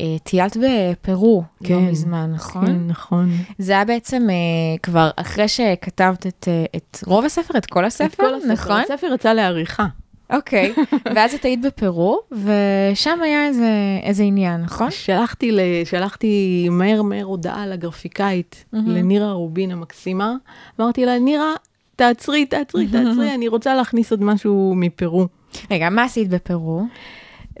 אה, 0.00 0.18
טיילת 0.18 0.56
בפרו 0.56 1.42
לא 1.60 1.68
כן. 1.68 1.78
מזמן, 1.78 2.32
נכון? 2.34 2.66
כן, 2.66 2.86
נכון. 2.86 3.30
זה 3.58 3.72
היה 3.72 3.84
בעצם 3.84 4.26
אה, 4.30 4.78
כבר 4.82 5.10
אחרי 5.16 5.48
שכתבת 5.48 6.26
את, 6.26 6.48
את 6.76 6.98
רוב 7.06 7.24
הספר, 7.24 7.58
את 7.58 7.66
כל 7.66 7.84
הספר, 7.84 8.06
את 8.06 8.14
כל 8.14 8.34
הספר. 8.34 8.52
נכון? 8.52 8.80
הספר 8.80 9.06
יצא 9.14 9.32
לעריכה. 9.32 9.86
אוקיי. 10.32 10.74
ואז 11.14 11.34
את 11.34 11.44
היית 11.44 11.60
בפרו, 11.60 12.20
ושם 12.32 13.22
היה 13.22 13.46
איזה, 13.46 13.70
איזה 14.02 14.22
עניין, 14.22 14.60
נכון? 14.60 14.90
שלחתי, 14.90 15.52
ל... 15.52 15.60
שלחתי 15.84 16.68
מהר 16.70 17.02
מהר 17.02 17.24
הודעה 17.24 17.66
לגרפיקאית, 17.66 18.64
מהמם. 18.72 18.90
לנירה 18.90 19.32
רובין 19.32 19.70
המקסימה. 19.70 20.34
אמרתי 20.80 21.04
לה, 21.06 21.18
נירה, 21.18 21.54
תעצרי, 21.96 22.46
תעצרי, 22.46 22.86
תעצרי, 22.86 23.32
אני 23.34 23.48
רוצה 23.48 23.74
להכניס 23.74 24.10
עוד 24.10 24.22
משהו 24.22 24.74
מפרו. 24.76 25.26
רגע, 25.70 25.90
מה 25.90 26.04
עשית 26.04 26.28
בפרו? 26.28 26.82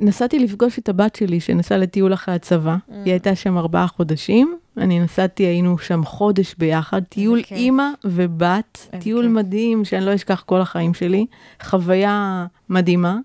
נסעתי 0.00 0.38
לפגוש 0.38 0.78
את 0.78 0.88
הבת 0.88 1.16
שלי 1.16 1.40
שנסעה 1.40 1.78
לטיול 1.78 2.14
אחרי 2.14 2.34
הצבא. 2.34 2.76
היא 3.04 3.12
הייתה 3.12 3.34
שם 3.34 3.58
ארבעה 3.58 3.86
חודשים. 3.86 4.56
אני 4.76 5.00
נסעתי, 5.00 5.42
היינו 5.42 5.78
שם 5.78 6.04
חודש 6.04 6.54
ביחד, 6.58 7.02
טיול 7.02 7.42
כיף. 7.42 7.58
אימא 7.58 7.88
ובת, 8.04 8.88
איזה 8.92 9.02
טיול. 9.02 9.28
מדהים 9.28 9.84
שאני 9.84 10.06
לא 10.06 10.14
אשכח 10.14 10.42
כל 10.46 10.60
החיים 10.60 10.94
שלי, 10.94 11.26
חוויה 11.62 12.46
מדהימה. 12.68 13.18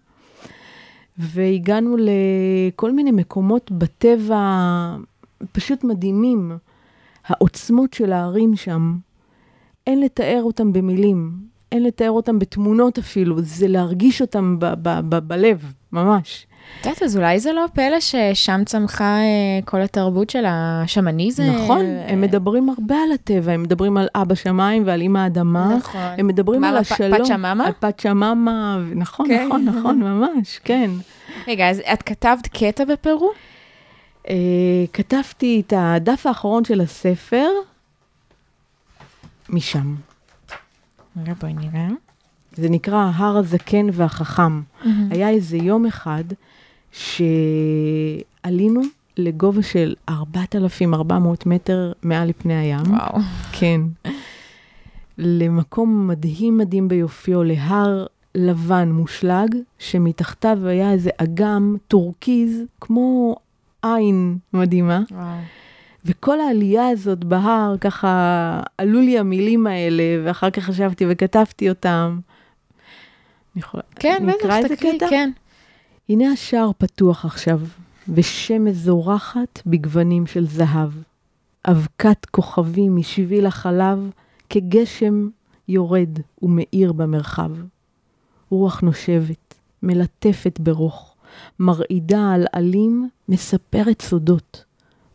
והגענו 1.17 1.97
לכל 1.99 2.91
מיני 2.91 3.11
מקומות 3.11 3.71
בטבע 3.71 4.95
פשוט 5.51 5.83
מדהימים. 5.83 6.51
העוצמות 7.27 7.93
של 7.93 8.11
הערים 8.11 8.55
שם, 8.55 8.97
אין 9.87 10.01
לתאר 10.01 10.41
אותם 10.43 10.73
במילים, 10.73 11.31
אין 11.71 11.83
לתאר 11.83 12.11
אותם 12.11 12.39
בתמונות 12.39 12.97
אפילו, 12.97 13.41
זה 13.41 13.67
להרגיש 13.67 14.21
אותם 14.21 14.59
ב- 14.59 14.73
ב- 14.81 15.09
ב- 15.09 15.27
בלב, 15.27 15.73
ממש. 15.91 16.47
את 16.81 16.85
יודעת, 16.85 17.03
אז 17.03 17.17
אולי 17.17 17.39
זה 17.39 17.53
לא 17.53 17.65
פלא 17.73 17.99
ששם 17.99 18.61
צמחה 18.65 19.17
אה, 19.17 19.59
כל 19.65 19.81
התרבות 19.81 20.29
של 20.29 20.43
השמניזם. 20.47 21.43
נכון, 21.43 21.85
אה, 21.85 22.05
הם 22.07 22.21
מדברים 22.21 22.69
הרבה 22.69 22.95
על 22.95 23.11
הטבע, 23.11 23.51
הם 23.51 23.63
מדברים 23.63 23.97
על 23.97 24.07
אבא 24.15 24.35
שמיים 24.35 24.83
ועל 24.85 25.01
אמא 25.01 25.25
אדמה. 25.27 25.75
נכון. 25.77 26.01
הם 26.17 26.27
מדברים 26.27 26.63
על 26.63 26.77
השלום. 26.77 27.17
פאצ'מאמה? 27.17 27.65
על 27.65 27.71
פאצ'מאמה, 27.79 28.77
ו- 28.81 28.95
נכון, 28.95 29.27
כן. 29.27 29.45
נכון, 29.45 29.65
נכון, 29.65 29.99
ממש, 29.99 30.59
כן. 30.63 30.91
רגע, 31.47 31.69
אז 31.69 31.81
את 31.93 32.03
כתבת 32.03 32.47
קטע 32.47 32.85
בפרו? 32.85 33.31
אה, 34.29 34.35
כתבתי 34.93 35.61
את 35.67 35.73
הדף 35.77 36.25
האחרון 36.25 36.65
של 36.65 36.81
הספר 36.81 37.47
משם. 39.49 39.95
רגע, 41.21 41.33
בואי 41.41 41.53
נראה. 41.53 41.87
זה 42.55 42.69
נקרא 42.69 43.11
הר 43.15 43.37
הזקן 43.37 43.87
והחכם. 43.93 44.61
היה 45.09 45.29
איזה 45.29 45.57
יום 45.57 45.85
אחד 45.85 46.23
שעלינו 46.91 48.81
לגובה 49.17 49.61
של 49.61 49.95
4,400 50.09 51.45
מטר 51.45 51.91
מעל 52.03 52.27
לפני 52.27 52.53
הים. 52.53 52.81
וואו. 52.87 53.19
כן. 53.51 53.81
למקום 55.17 56.07
מדהים 56.07 56.57
מדהים 56.57 56.87
ביופיו, 56.87 57.43
להר 57.43 58.05
לבן 58.35 58.91
מושלג, 58.91 59.55
שמתחתיו 59.79 60.67
היה 60.67 60.91
איזה 60.91 61.09
אגם 61.17 61.75
טורקיז, 61.87 62.63
כמו 62.81 63.35
עין 63.83 64.37
מדהימה. 64.53 65.01
וואו. 65.11 65.37
וכל 66.05 66.39
העלייה 66.39 66.89
הזאת 66.89 67.23
בהר, 67.23 67.75
ככה 67.81 68.61
עלו 68.77 69.01
לי 69.01 69.19
המילים 69.19 69.67
האלה, 69.67 70.03
ואחר 70.23 70.49
כך 70.49 70.63
חשבתי 70.63 71.05
וכתבתי 71.09 71.69
אותם. 71.69 72.19
אני 73.55 73.61
יכולה- 73.61 73.83
כן, 73.95 74.23
נקרא 74.37 74.59
בטח, 74.63 74.73
תקריא? 74.75 74.99
כן. 75.09 75.31
הנה 76.09 76.31
השער 76.31 76.71
פתוח 76.77 77.25
עכשיו, 77.25 77.59
ושמש 78.09 78.75
זורחת 78.75 79.61
בגוונים 79.65 80.27
של 80.27 80.47
זהב. 80.47 80.89
אבקת 81.67 82.25
כוכבים 82.25 82.95
משביל 82.95 83.45
החלב, 83.45 84.09
כגשם 84.49 85.29
יורד 85.67 86.19
ומאיר 86.41 86.91
במרחב. 86.93 87.51
רוח 88.49 88.81
נושבת, 88.81 89.53
מלטפת 89.83 90.59
ברוך, 90.59 91.15
מרעידה 91.59 92.31
על 92.31 92.45
עלים, 92.51 93.09
מספרת 93.29 94.01
סודות, 94.01 94.63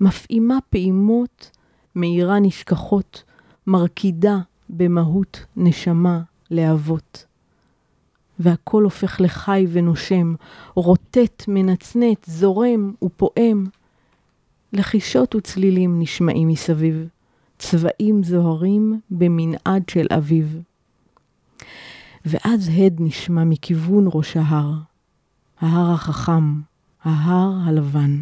מפעימה 0.00 0.58
פעימות, 0.70 1.50
מאירה 1.94 2.38
נשכחות, 2.38 3.22
מרקידה 3.66 4.38
במהות 4.70 5.44
נשמה 5.56 6.20
להבות. 6.50 7.24
והכל 8.38 8.84
הופך 8.84 9.20
לחי 9.20 9.66
ונושם, 9.72 10.34
רוטט, 10.74 11.44
מנצנץ, 11.48 12.28
זורם 12.28 12.92
ופועם. 13.04 13.66
לחישות 14.72 15.34
וצלילים 15.34 16.00
נשמעים 16.00 16.48
מסביב, 16.48 17.08
צבעים 17.58 18.22
זוהרים 18.22 19.00
במנעד 19.10 19.88
של 19.90 20.06
אביב. 20.10 20.60
ואז 22.24 22.70
הד 22.76 22.96
נשמע 23.00 23.44
מכיוון 23.44 24.04
ראש 24.12 24.36
ההר, 24.36 24.72
ההר 25.60 25.92
החכם, 25.92 26.60
ההר 27.04 27.52
הלבן, 27.64 28.20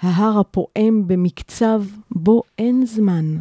ההר 0.00 0.38
הפועם 0.38 1.06
במקצב 1.08 1.82
בו 2.10 2.42
אין 2.58 2.86
זמן, 2.86 3.36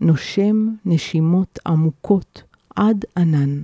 נושם 0.00 0.68
נשימות 0.84 1.58
עמוקות 1.66 2.42
עד 2.76 3.04
ענן. 3.16 3.62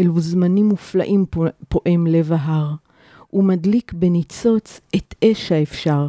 אלו 0.00 0.20
זמנים 0.20 0.68
מופלאים 0.68 1.26
פו- 1.30 1.44
פועם 1.68 2.06
לב 2.06 2.32
ההר, 2.32 2.74
ומדליק 3.32 3.92
בניצוץ 3.92 4.80
את 4.96 5.14
אש 5.24 5.52
האפשר. 5.52 6.08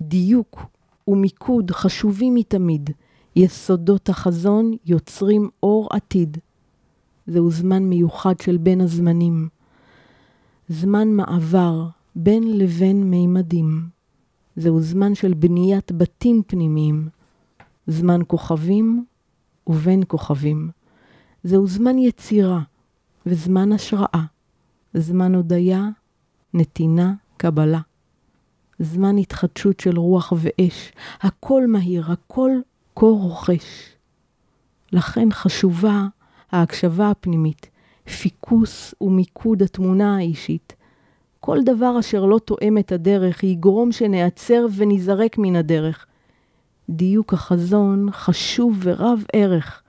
דיוק 0.00 0.62
ומיקוד 1.08 1.70
חשובים 1.70 2.34
מתמיד. 2.34 2.90
יסודות 3.36 4.08
החזון 4.08 4.72
יוצרים 4.86 5.48
אור 5.62 5.88
עתיד. 5.92 6.38
זהו 7.26 7.50
זמן 7.50 7.82
מיוחד 7.82 8.40
של 8.40 8.56
בין 8.56 8.80
הזמנים. 8.80 9.48
זמן 10.68 11.08
מעבר 11.08 11.86
בין 12.16 12.58
לבין 12.58 13.10
מימדים. 13.10 13.88
זהו 14.56 14.80
זמן 14.80 15.14
של 15.14 15.34
בניית 15.34 15.92
בתים 15.92 16.42
פנימיים. 16.46 17.08
זמן 17.86 18.20
כוכבים 18.26 19.04
ובין 19.66 20.02
כוכבים. 20.06 20.70
זהו 21.44 21.66
זמן 21.66 21.98
יצירה 21.98 22.60
וזמן 23.26 23.72
השראה. 23.72 24.24
זמן 24.94 25.34
הודיה, 25.34 25.88
נתינה, 26.54 27.14
קבלה. 27.36 27.80
זמן 28.78 29.18
התחדשות 29.18 29.80
של 29.80 29.98
רוח 29.98 30.32
ואש. 30.36 30.92
הכל 31.20 31.66
מהיר, 31.66 32.12
הכל 32.12 32.50
כה 32.96 33.06
רוכש. 33.06 33.94
לכן 34.92 35.28
חשובה 35.32 36.06
ההקשבה 36.52 37.10
הפנימית, 37.10 37.70
פיקוס 38.20 38.94
ומיקוד 39.00 39.62
התמונה 39.62 40.16
האישית. 40.16 40.72
כל 41.40 41.58
דבר 41.64 41.98
אשר 42.00 42.24
לא 42.24 42.38
תואם 42.38 42.78
את 42.78 42.92
הדרך 42.92 43.44
יגרום 43.44 43.92
שנעצר 43.92 44.66
ונזרק 44.76 45.38
מן 45.38 45.56
הדרך. 45.56 46.06
דיוק 46.90 47.32
החזון 47.32 48.08
חשוב 48.12 48.78
ורב 48.82 49.24
ערך 49.32 49.82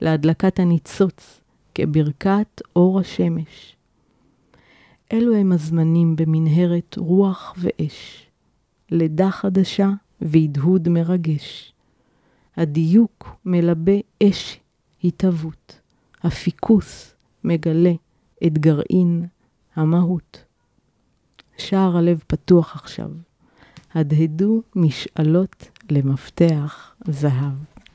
להדלקת 0.00 0.58
הניצוץ 0.58 1.39
כברכת 1.74 2.62
אור 2.76 3.00
השמש. 3.00 3.76
אלו 5.12 5.36
הם 5.36 5.52
הזמנים 5.52 6.16
במנהרת 6.16 6.96
רוח 6.96 7.54
ואש, 7.58 8.26
לידה 8.90 9.30
חדשה 9.30 9.90
והדהוד 10.20 10.88
מרגש. 10.88 11.72
הדיוק 12.56 13.36
מלבה 13.44 13.92
אש 14.22 14.60
התהוות, 15.04 15.80
הפיקוס 16.22 17.14
מגלה 17.44 17.92
את 18.46 18.58
גרעין 18.58 19.26
המהות. 19.76 20.44
שער 21.58 21.96
הלב 21.96 22.22
פתוח 22.26 22.76
עכשיו. 22.76 23.10
הדהדו 23.94 24.62
משאלות 24.76 25.80
למפתח 25.90 26.94
זהב. 27.04 27.52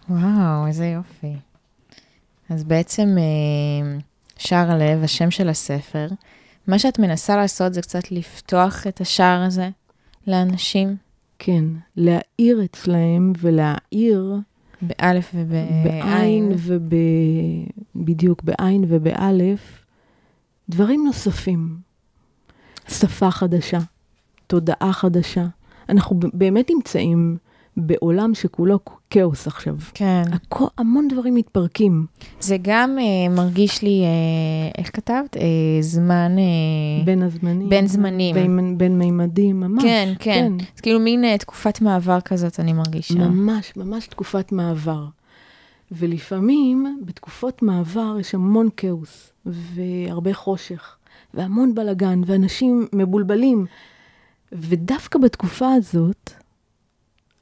וואו, 0.10 0.68
איזה 0.68 0.86
יופי. 0.86 1.36
אז 2.50 2.64
בעצם 2.64 3.16
אה, 3.18 3.98
שער 4.38 4.72
הלב, 4.72 5.04
השם 5.04 5.32
של 5.32 5.50
הספר, 5.50 6.08
מה 6.68 6.80
שאת 6.80 7.00
מנסה 7.00 7.36
לעשות 7.36 7.74
זה 7.74 7.82
קצת 7.82 8.12
לפתוח 8.12 8.88
את 8.88 9.02
השער 9.02 9.42
הזה 9.42 9.70
לאנשים. 10.28 10.96
כן, 11.40 11.64
להאיר 11.98 12.64
אצלהם 12.66 13.34
ולהאיר... 13.38 14.36
באלף 14.82 15.32
ובעין. 15.34 16.52
וב... 16.58 16.94
בדיוק, 17.96 18.44
בעין 18.44 18.86
ובאלף, 18.88 19.86
דברים 20.70 21.06
נוספים. 21.06 21.78
שפה 22.88 23.32
חדשה, 23.32 23.80
תודעה 24.48 24.94
חדשה. 24.94 25.46
אנחנו 25.90 26.20
באמת 26.34 26.70
נמצאים 26.76 27.38
בעולם 27.78 28.34
שכולו 28.34 28.80
כאוס 29.10 29.48
עכשיו. 29.48 29.78
כן. 29.94 30.24
הכו, 30.32 30.70
המון 30.78 31.08
דברים 31.08 31.36
מתפרקים. 31.36 32.06
זה 32.40 32.58
גם 32.62 32.98
אה, 33.00 33.36
מרגיש 33.36 33.82
לי, 33.82 34.04
אה, 34.04 34.82
איך 34.82 34.96
כתבת? 34.96 35.38
אה, 35.38 35.42
זמן... 35.82 36.36
אה, 36.38 37.06
בין 37.06 37.24
הזמנים. 37.24 37.70
בין 37.70 37.88
זמנים. 37.88 38.36
בין, 38.36 38.78
בין 38.78 38.98
מימדים, 39.00 39.60
ממש. 39.60 39.84
כן, 39.84 40.14
כן. 40.20 40.52
כן. 40.60 40.66
זה 40.76 40.82
כאילו 40.82 41.00
מין 41.00 41.26
אה, 41.26 41.38
תקופת 41.38 41.82
מעבר 41.82 42.22
כזאת, 42.22 42.60
אני 42.60 42.74
מרגישה. 42.74 43.16
ממש, 43.16 43.74
ממש 43.78 44.08
תקופת 44.08 44.52
מעבר. 44.52 45.06
ולפעמים 45.92 46.98
בתקופות 47.06 47.62
מעבר 47.62 48.18
יש 48.20 48.36
המון 48.36 48.70
כאוס 48.78 49.32
והרבה 49.46 50.34
חושך 50.34 50.96
והמון 51.34 51.76
בלגן 51.76 52.22
ואנשים 52.26 52.88
מבולבלים. 52.94 53.66
ודווקא 54.52 55.20
בתקופה 55.20 55.74
הזאת, 55.74 56.34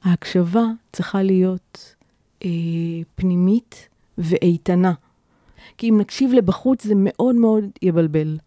ההקשבה 0.03 0.65
צריכה 0.93 1.23
להיות 1.23 1.95
אה, 2.45 2.49
פנימית 3.15 3.89
ואיתנה. 4.17 4.93
כי 5.77 5.89
אם 5.89 5.97
נקשיב 5.97 6.33
לבחוץ 6.33 6.83
זה 6.83 6.93
מאוד 6.97 7.35
מאוד 7.35 7.63
יבלבל. 7.81 8.37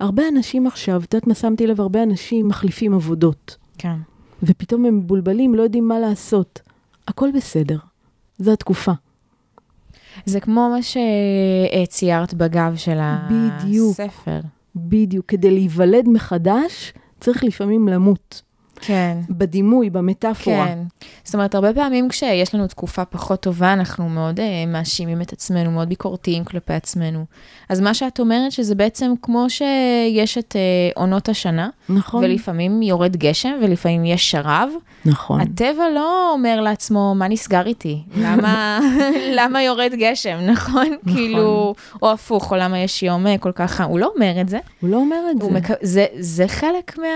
הרבה 0.00 0.22
אנשים 0.28 0.66
עכשיו, 0.66 1.02
את 1.02 1.14
יודעת 1.14 1.26
מה 1.26 1.34
שמתי 1.34 1.66
לב? 1.66 1.80
הרבה 1.80 2.02
אנשים 2.02 2.48
מחליפים 2.48 2.94
עבודות. 2.94 3.56
כן. 3.78 3.96
ופתאום 4.42 4.84
הם 4.84 4.98
מבולבלים, 4.98 5.54
לא 5.54 5.62
יודעים 5.62 5.88
מה 5.88 5.98
לעשות. 5.98 6.60
הכל 7.08 7.28
בסדר, 7.34 7.78
זו 8.38 8.52
התקופה. 8.52 8.92
זה 10.26 10.40
כמו 10.40 10.70
מה 10.70 10.78
שציירת 10.82 12.34
בגב 12.34 12.76
של 12.76 12.98
בדיוק, 13.30 14.00
הספר. 14.00 14.40
בדיוק. 14.76 15.26
כדי 15.26 15.50
להיוולד 15.50 16.08
מחדש, 16.08 16.92
צריך 17.20 17.44
לפעמים 17.44 17.88
למות. 17.88 18.42
כן. 18.84 19.16
בדימוי, 19.30 19.90
במטאפורה. 19.90 20.66
כן. 20.66 20.78
זאת 21.24 21.34
אומרת, 21.34 21.54
הרבה 21.54 21.72
פעמים 21.72 22.08
כשיש 22.08 22.54
לנו 22.54 22.66
תקופה 22.66 23.04
פחות 23.04 23.40
טובה, 23.40 23.72
אנחנו 23.72 24.08
מאוד 24.08 24.40
uh, 24.40 24.42
מאשימים 24.68 25.22
את 25.22 25.32
עצמנו, 25.32 25.70
מאוד 25.70 25.88
ביקורתיים 25.88 26.44
כלפי 26.44 26.72
עצמנו. 26.72 27.24
אז 27.68 27.80
מה 27.80 27.94
שאת 27.94 28.20
אומרת, 28.20 28.52
שזה 28.52 28.74
בעצם 28.74 29.12
כמו 29.22 29.46
שיש 29.50 30.38
את 30.38 30.56
uh, 30.56 31.00
עונות 31.00 31.28
השנה, 31.28 31.68
נכון. 31.88 32.24
ולפעמים 32.24 32.82
יורד 32.82 33.16
גשם, 33.16 33.52
ולפעמים 33.62 34.04
יש 34.04 34.30
שרב. 34.30 34.68
נכון. 35.04 35.40
הטבע 35.40 35.84
לא 35.94 36.32
אומר 36.32 36.60
לעצמו, 36.60 37.14
מה 37.16 37.28
נסגר 37.28 37.66
איתי? 37.66 38.02
למה, 38.16 38.80
למה 39.38 39.62
יורד 39.62 39.92
גשם, 39.94 40.38
נכון? 40.52 40.86
נכון. 41.02 41.14
כאילו, 41.14 41.74
או 42.02 42.12
הפוך, 42.12 42.52
או 42.52 42.56
למה 42.56 42.78
יש 42.78 43.02
יום 43.02 43.26
אה, 43.26 43.38
כל 43.38 43.52
כך 43.52 43.70
חם. 43.70 43.84
הוא 43.84 43.98
לא 43.98 44.10
אומר 44.14 44.40
את 44.40 44.48
זה. 44.48 44.58
הוא 44.80 44.90
לא 44.90 44.96
אומר 44.96 45.16
את 45.30 45.42
זה. 45.42 45.50
מק... 45.50 45.68
זה. 45.82 46.06
זה 46.18 46.48
חלק 46.48 46.98
מה... 46.98 47.06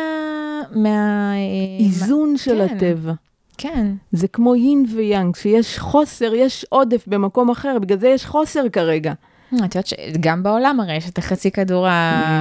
מה... 0.75 1.33
איזון 1.81 2.33
מה... 2.33 2.39
של 2.39 2.69
כן. 2.69 2.77
הטבע. 2.77 3.13
כן. 3.59 3.87
זה 4.13 4.29
כמו 4.29 4.55
יין 4.55 4.87
ויאנג, 4.95 5.35
כשיש 5.35 5.79
חוסר, 5.79 6.35
יש 6.35 6.67
עודף 6.69 7.05
במקום 7.07 7.51
אחר, 7.51 7.79
בגלל 7.79 7.99
זה 7.99 8.09
יש 8.09 8.27
חוסר 8.27 8.69
כרגע. 8.69 9.13
את 9.49 9.75
יודעת 9.75 9.87
שגם 9.87 10.43
בעולם 10.43 10.81
הרי 10.81 10.97
יש 10.97 11.09
את 11.09 11.19
החצי 11.19 11.51
כדור 11.51 11.87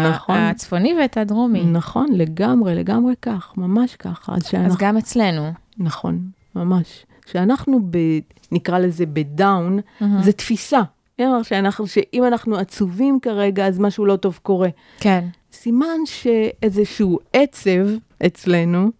נכון. 0.10 0.36
הצפוני 0.36 0.93
ואת 0.99 1.17
הדרומי. 1.17 1.63
נכון, 1.63 2.08
לגמרי, 2.13 2.75
לגמרי 2.75 3.13
כך, 3.21 3.54
ממש 3.58 3.95
ככה. 3.95 4.36
אז, 4.36 4.45
שאנחנו... 4.47 4.67
אז 4.67 4.78
גם 4.80 4.97
אצלנו. 4.97 5.51
נכון, 5.78 6.19
ממש. 6.56 7.06
כשאנחנו, 7.25 7.80
ב... 7.89 7.97
נקרא 8.51 8.80
לזה 8.80 9.06
בדאון, 9.06 9.80
mm-hmm. 9.80 10.06
זה 10.21 10.32
תפיסה. 10.32 10.82
כלומר, 11.17 11.43
שאנחנו, 11.43 11.88
שאם 11.88 12.23
אנחנו 12.28 12.58
עצובים 12.58 13.19
כרגע, 13.19 13.67
אז 13.67 13.80
משהו 13.80 14.06
לא 14.06 14.15
טוב 14.15 14.39
קורה. 14.43 14.69
כן. 14.99 15.25
סימן 15.54 15.99
שאיזשהו 16.06 17.19
עצב 17.34 17.88
אצלנו, 18.25 18.91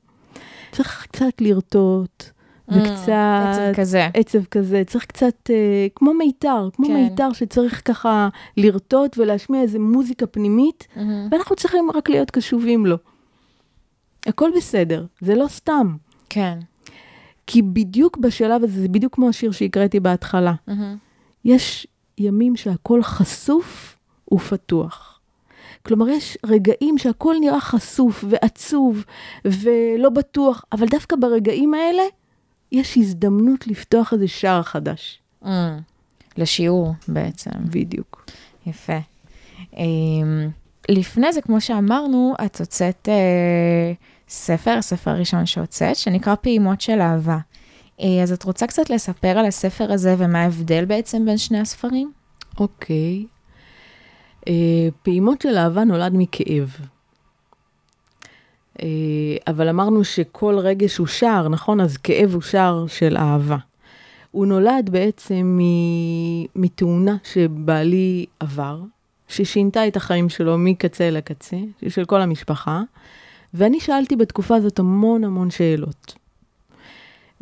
צריך 0.76 1.08
קצת 1.12 1.42
לרטוט, 1.42 2.24
mm, 2.24 2.74
וקצת... 2.74 3.12
עצב 3.50 3.74
כזה. 3.76 4.08
עצב 4.14 4.44
כזה. 4.46 4.84
צריך 4.88 5.06
קצת, 5.06 5.50
אה, 5.50 5.88
כמו 5.96 6.14
מיתר, 6.14 6.70
כמו 6.74 6.88
כן. 6.88 6.94
מיתר 6.94 7.34
שצריך 7.34 7.82
ככה 7.86 8.30
לרטוט 8.58 9.18
ולהשמיע 9.18 9.62
איזה 9.62 9.80
מוזיקה 9.80 10.26
פנימית, 10.26 10.88
mm-hmm. 10.96 11.00
ואנחנו 11.32 11.56
צריכים 11.56 11.92
רק 11.96 12.10
להיות 12.10 12.32
קשובים 12.32 12.86
לו. 12.86 12.98
הכל 14.26 14.52
בסדר, 14.58 15.06
זה 15.22 15.36
לא 15.36 15.48
סתם. 15.48 15.96
כן. 16.30 16.60
כי 17.48 17.62
בדיוק 17.62 18.18
בשלב 18.18 18.64
הזה, 18.64 18.82
זה 18.82 18.88
בדיוק 18.88 19.16
כמו 19.16 19.30
השיר 19.30 19.52
שהקראתי 19.52 20.00
בהתחלה. 20.00 20.54
Mm-hmm. 20.70 20.74
יש 21.46 21.88
ימים 22.18 22.56
שהכל 22.56 23.04
חשוף 23.04 24.00
ופתוח. 24.34 25.14
כלומר, 25.86 26.10
יש 26.10 26.38
רגעים 26.45 26.98
שהכל 26.98 27.36
נראה 27.41 27.60
חשוף 27.60 28.24
ועצוב 28.30 29.04
ולא 29.45 30.10
בטוח, 30.10 30.65
אבל 30.71 30.88
דווקא 30.88 31.15
ברגעים 31.15 31.74
האלה 31.74 32.04
יש 32.71 32.98
הזדמנות 32.98 33.67
לפתוח 33.67 34.13
איזה 34.13 34.28
שער 34.28 34.63
חדש. 34.63 35.19
Mm, 35.43 35.48
לשיעור 36.38 36.93
בעצם. 37.08 37.52
בדיוק. 37.65 38.26
יפה. 38.67 38.98
Um, 39.74 39.78
לפני 40.89 41.34
זה, 41.34 41.41
כמו 41.41 41.62
שאמרנו, 41.62 42.34
את 42.45 42.60
הוצאת 42.60 43.10
uh, 43.10 44.30
ספר, 44.30 44.71
הספר 44.71 45.12
הראשון 45.12 45.45
שהוצאת, 45.45 45.95
שנקרא 45.95 46.36
פעימות 46.36 46.82
של 46.82 47.02
אהבה. 47.02 47.38
Uh, 48.00 48.04
אז 48.24 48.32
את 48.32 48.43
רוצה 48.43 48.67
קצת 48.67 48.89
לספר 48.89 49.38
על 49.38 49.45
הספר 49.45 49.91
הזה 49.91 50.15
ומה 50.17 50.41
ההבדל 50.41 50.86
בעצם 50.86 51.26
בין 51.26 51.38
שני 51.38 51.60
הספרים? 51.60 52.12
אוקיי. 52.60 53.26
Okay. 53.26 53.35
אה, 54.47 54.53
פעימות 55.03 55.41
של 55.41 55.58
אהבה 55.58 55.84
נולד 55.84 56.12
מכאב. 56.15 56.77
אה, 58.81 58.88
אבל 59.47 59.69
אמרנו 59.69 60.03
שכל 60.03 60.58
רגש 60.58 60.97
הוא 60.97 61.08
שער, 61.08 61.47
נכון? 61.47 61.81
אז 61.81 61.97
כאב 61.97 62.34
הוא 62.34 62.41
שער 62.41 62.88
של 62.88 63.17
אהבה. 63.17 63.58
הוא 64.31 64.45
נולד 64.45 64.89
בעצם 64.89 65.60
מתאונה 66.55 67.15
שבעלי 67.23 68.25
עבר, 68.39 68.81
ששינתה 69.27 69.88
את 69.88 69.95
החיים 69.95 70.29
שלו 70.29 70.58
מקצה 70.58 71.10
לקצה, 71.10 71.58
של 71.88 72.05
כל 72.05 72.21
המשפחה, 72.21 72.81
ואני 73.53 73.79
שאלתי 73.79 74.15
בתקופה 74.15 74.55
הזאת 74.55 74.79
המון 74.79 75.23
המון 75.23 75.49
שאלות. 75.51 76.15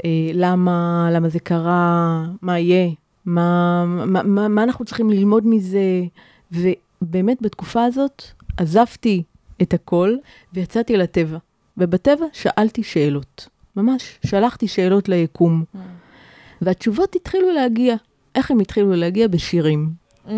אה, 0.05 0.09
למה, 0.33 1.09
למה 1.11 1.29
זה 1.29 1.39
קרה, 1.39 2.25
מה 2.41 2.59
יהיה, 2.59 2.89
מה, 3.25 3.85
מה, 3.85 4.23
מה, 4.23 4.47
מה 4.47 4.63
אנחנו 4.63 4.85
צריכים 4.85 5.09
ללמוד 5.09 5.47
מזה. 5.47 6.03
ובאמת 7.03 7.37
בתקופה 7.41 7.83
הזאת 7.85 8.23
עזבתי 8.57 9.23
את 9.61 9.73
הכל 9.73 10.15
ויצאתי 10.53 10.97
לטבע. 10.97 11.37
ובטבע 11.77 12.25
שאלתי 12.33 12.83
שאלות, 12.83 13.47
ממש, 13.75 14.19
שלחתי 14.25 14.67
שאלות 14.67 15.09
ליקום. 15.09 15.63
Mm. 15.63 15.77
והתשובות 16.61 17.15
התחילו 17.15 17.51
להגיע. 17.51 17.95
איך 18.35 18.51
הם 18.51 18.59
התחילו 18.59 18.95
להגיע? 18.95 19.27
בשירים. 19.27 19.89
Mm. 20.25 20.29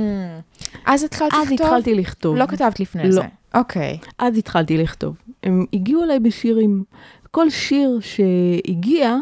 אז 0.85 1.03
התחלת 1.03 1.33
לכתוב? 1.33 1.47
אז 1.47 1.51
התחלתי 1.51 1.95
לכתוב. 1.95 2.35
לא 2.35 2.45
כתבת 2.45 2.79
לפני 2.79 3.03
לא. 3.03 3.11
זה. 3.11 3.21
אוקיי. 3.53 3.99
Okay. 4.01 4.07
אז 4.19 4.37
התחלתי 4.37 4.77
לכתוב. 4.77 5.15
הם 5.43 5.65
הגיעו 5.73 6.03
אליי 6.03 6.19
בשירים. 6.19 6.83
כל 7.31 7.49
שיר 7.49 7.99
שהגיע, 8.01 9.15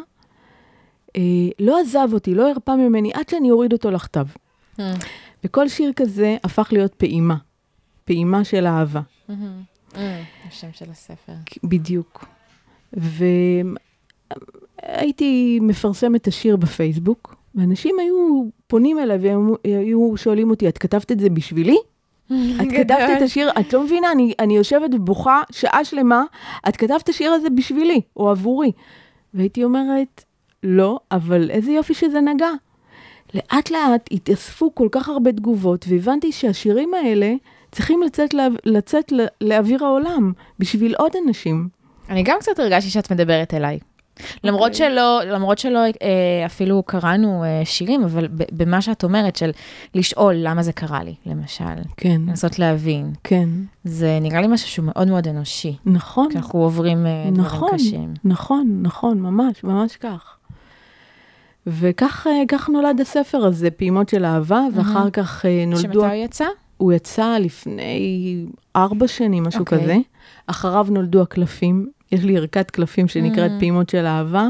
אה, 1.15 1.21
לא 1.60 1.79
עזב 1.79 2.10
אותי, 2.13 2.36
לא 2.36 2.49
הרפה 2.49 2.75
ממני, 2.75 3.12
עד 3.13 3.29
שאני 3.29 3.51
אוריד 3.51 3.73
אותו 3.73 3.91
לכתב. 3.91 4.25
Mm. 4.77 4.82
וכל 5.43 5.67
שיר 5.67 5.93
כזה 5.95 6.38
הפך 6.43 6.69
להיות 6.71 6.93
פעימה. 6.93 7.36
פעימה 8.06 8.43
של 8.43 8.65
אהבה. 8.65 9.01
Mm-hmm. 9.29 9.34
Mm, 9.93 9.97
השם 10.47 10.67
של 10.73 10.91
הספר. 10.91 11.34
בדיוק. 11.63 12.25
והייתי 14.84 15.60
מפרסמת 15.62 16.21
את 16.21 16.27
השיר 16.27 16.56
בפייסבוק, 16.58 17.36
ואנשים 17.56 17.99
היו 17.99 18.43
פונים 18.67 18.99
אליי 18.99 19.17
והיו 19.17 20.17
שואלים 20.17 20.49
אותי, 20.49 20.69
את 20.69 20.77
כתבת 20.77 21.12
את 21.12 21.19
זה 21.19 21.29
בשבילי? 21.29 21.77
את 22.62 22.67
כתבת 22.77 23.10
את 23.17 23.21
השיר, 23.21 23.49
את 23.60 23.73
לא 23.73 23.84
מבינה, 23.84 24.12
אני, 24.12 24.34
אני 24.39 24.58
יושבת 24.58 24.89
ובוכה 24.93 25.41
שעה 25.51 25.86
שלמה, 25.86 26.23
את 26.69 26.77
כתבת 26.77 27.01
את 27.01 27.10
השיר 27.10 27.32
הזה 27.32 27.49
בשבילי, 27.49 28.01
או 28.17 28.29
עבורי. 28.29 28.71
והייתי 29.34 29.63
אומרת, 29.63 30.23
לא, 30.63 30.99
אבל 31.12 31.49
איזה 31.51 31.71
יופי 31.71 31.93
שזה 31.93 32.21
נגע. 32.21 32.49
לאט 33.34 33.72
לאט 33.72 34.10
התאספו 34.12 34.76
כל 34.76 34.88
כך 34.91 35.10
הרבה 35.10 35.32
תגובות, 35.32 35.86
והבנתי 35.89 36.32
שהשירים 36.32 36.93
האלה 36.93 37.34
צריכים 37.72 38.04
לצאת, 38.04 38.34
לה, 38.34 38.48
לצאת 38.65 39.12
לה, 39.12 39.24
לאוויר 39.41 39.86
העולם, 39.86 40.34
בשביל 40.60 40.96
עוד 40.96 41.12
אנשים. 41.28 41.67
אני 42.10 42.24
גם 42.24 42.38
קצת 42.39 42.60
הרגשתי 42.60 42.89
שאת 42.89 43.12
מדברת 43.12 43.54
אליי. 43.54 43.80
למרות 44.43 44.72
אוקיי. 44.72 44.89
שלא, 44.89 45.22
למרות 45.24 45.58
שלא 45.58 45.80
אה, 45.80 46.46
אפילו 46.46 46.84
קראנו 46.84 47.43
אה, 47.43 47.62
שירים, 47.65 48.04
אבל 48.04 48.28
במה 48.32 48.82
שאת 48.82 49.04
אומרת, 49.04 49.36
של 49.36 49.52
לשאול 49.96 50.36
למה 50.38 50.63
זה 50.63 50.74
קרה 50.74 51.04
לי, 51.04 51.15
למשל. 51.26 51.63
כן. 51.98 52.22
לנסות 52.28 52.60
להבין. 52.60 53.13
כן. 53.24 53.50
זה 53.84 54.17
נראה 54.22 54.41
לי 54.41 54.48
משהו 54.48 54.67
שהוא 54.67 54.86
מאוד 54.86 55.08
מאוד 55.08 55.28
אנושי. 55.28 55.76
נכון. 55.86 56.30
כי 56.32 56.38
אנחנו 56.38 56.60
עוברים 56.60 57.06
אה, 57.06 57.30
נכון, 57.32 57.67
דברים 57.67 57.80
קשים. 57.80 58.13
נכון, 58.24 58.80
נכון, 58.82 59.19
ממש, 59.19 59.63
ממש 59.63 59.98
כך. 59.98 60.38
וכך 61.67 62.69
נולד 62.69 63.02
הספר 63.02 63.45
הזה, 63.45 63.71
פעימות 63.71 64.10
של 64.10 64.26
אהבה, 64.26 64.62
ואחר 64.73 65.10
כך 65.10 65.45
נולדו... 65.67 65.82
שמתי 65.82 65.97
הוא 65.97 66.13
יצא? 66.13 66.45
הוא 66.78 66.93
יצא 66.93 67.38
לפני 67.38 68.45
ארבע 68.76 69.08
שנים, 69.08 69.43
משהו 69.43 69.60
okay. 69.60 69.62
אוקיי. 69.62 69.84
כזה. 69.84 69.97
אחריו 70.47 70.88
נולדו 70.89 71.21
הקלפים. 71.21 71.89
יש 72.12 72.23
לי 72.23 72.38
ערכת 72.38 72.71
קלפים 72.71 73.08
שנקראת 73.08 73.52
mm. 73.52 73.60
פעימות 73.60 73.89
של 73.89 74.06
אהבה, 74.06 74.47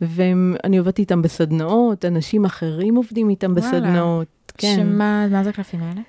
ואני 0.00 0.78
עובדת 0.78 0.98
איתם 0.98 1.22
בסדנאות, 1.22 2.04
אנשים 2.04 2.44
אחרים 2.44 2.96
עובדים 2.96 3.30
איתם 3.30 3.52
וואלה. 3.52 3.68
בסדנאות. 3.68 4.26
כן. 4.58 4.76
שמה, 4.76 5.26
מה 5.30 5.44
זה 5.44 5.50
הקלפים 5.50 5.82
האלה? 5.82 6.00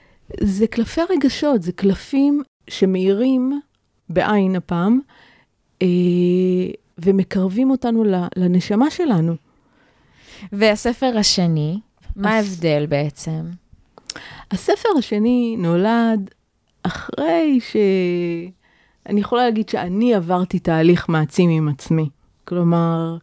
זה 0.41 0.67
קלפי 0.67 1.01
רגשות, 1.09 1.63
זה 1.63 1.71
קלפים 1.71 2.41
שמאירים, 2.69 3.59
בעין 4.09 4.55
הפעם, 4.55 4.99
אה, 5.81 5.87
ומקרבים 6.97 7.69
אותנו 7.69 8.03
לנשמה 8.35 8.89
שלנו. 8.89 9.35
והספר 10.52 11.17
השני, 11.17 11.80
מה 12.15 12.36
ההבדל 12.36 12.86
בעצם? 12.89 13.41
הספר 14.52 14.89
השני 14.97 15.56
נולד 15.60 16.30
אחרי 16.84 17.60
ש... 17.60 17.76
אני 19.10 19.19
יכולה 19.19 19.45
להגיד 19.45 19.69
שאני 19.69 20.15
עברתי 20.15 20.60
תהליך 20.60 21.10
מעצים 21.10 21.50
עם 21.50 21.69
עצמי. 21.69 22.10
כלומר, 22.43 23.17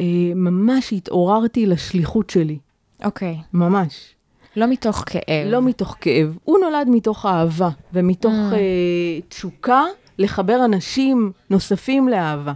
אה, 0.00 0.04
ממש 0.34 0.92
התעוררתי 0.92 1.66
לשליחות 1.66 2.30
שלי. 2.30 2.58
אוקיי. 3.04 3.36
Okay. 3.40 3.46
ממש. 3.52 4.14
לא 4.56 4.66
מתוך 4.66 5.04
כאב. 5.06 5.46
לא 5.46 5.62
מתוך 5.62 5.96
כאב. 6.00 6.38
הוא 6.44 6.58
נולד 6.58 6.86
מתוך 6.90 7.26
אהבה 7.26 7.68
ומתוך 7.92 8.32
mm. 8.32 8.54
אה, 8.54 9.20
תשוקה 9.28 9.84
לחבר 10.18 10.64
אנשים 10.64 11.32
נוספים 11.50 12.08
לאהבה. 12.08 12.52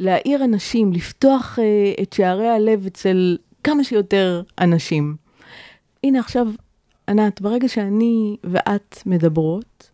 להעיר 0.00 0.44
אנשים, 0.44 0.92
לפתוח 0.92 1.58
אה, 1.58 2.02
את 2.02 2.12
שערי 2.12 2.48
הלב 2.48 2.86
אצל 2.86 3.36
כמה 3.64 3.84
שיותר 3.84 4.42
אנשים. 4.60 5.16
הנה 6.04 6.20
עכשיו 6.20 6.48
ענת, 7.08 7.40
ברגע 7.40 7.68
שאני 7.68 8.36
ואת 8.44 9.02
מדברות, 9.06 9.90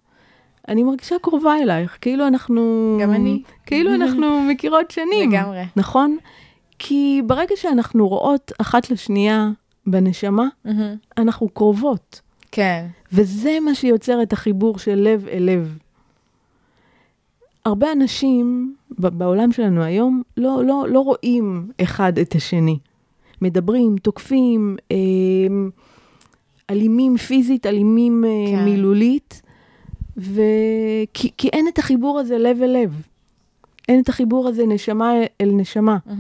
אני 0.69 0.83
מרגישה 0.83 1.17
קרובה 1.23 1.55
אלייך, 1.63 1.99
כאילו 2.01 2.27
אנחנו... 2.27 2.97
גם 3.03 3.11
אני. 3.11 3.43
כאילו 3.67 3.95
אנחנו 3.97 4.41
מכירות 4.51 4.91
שנים. 4.91 5.31
לגמרי. 5.31 5.63
נכון? 5.77 6.17
כי 6.79 7.23
ברגע 7.27 7.55
שאנחנו 7.57 8.09
רואות 8.09 8.53
אחת 8.59 8.91
לשנייה 8.91 9.51
בנשמה, 9.87 10.47
אנחנו 11.19 11.49
קרובות. 11.49 12.21
כן. 12.53 12.87
וזה 13.13 13.59
מה 13.65 13.75
שיוצר 13.75 14.23
את 14.23 14.33
החיבור 14.33 14.79
של 14.79 14.95
לב 14.95 15.27
אל 15.29 15.43
לב. 15.43 15.79
הרבה 17.65 17.93
אנשים 17.93 18.75
בעולם 18.91 19.53
שלנו 19.53 19.83
היום 19.83 20.23
לא, 20.37 20.65
לא, 20.65 20.87
לא 20.89 21.01
רואים 21.01 21.71
אחד 21.83 22.19
את 22.19 22.35
השני. 22.35 22.79
מדברים, 23.43 23.97
תוקפים, 24.03 24.77
אה, 24.93 24.97
אלימים 26.71 27.17
פיזית, 27.17 27.67
אלימים 27.67 28.25
אה, 28.25 28.31
כן. 28.51 28.65
מילולית, 28.65 29.43
וכי, 30.17 31.31
כי 31.39 31.49
אין 31.53 31.69
את 31.69 31.79
החיבור 31.79 32.19
הזה 32.19 32.39
לב 32.39 32.63
אל 32.63 32.83
לב. 32.83 33.03
אין 33.89 34.01
את 34.01 34.09
החיבור 34.09 34.49
הזה 34.49 34.67
נשמה 34.67 35.13
אל 35.41 35.51
נשמה. 35.53 35.97
Mm-hmm. 36.07 36.13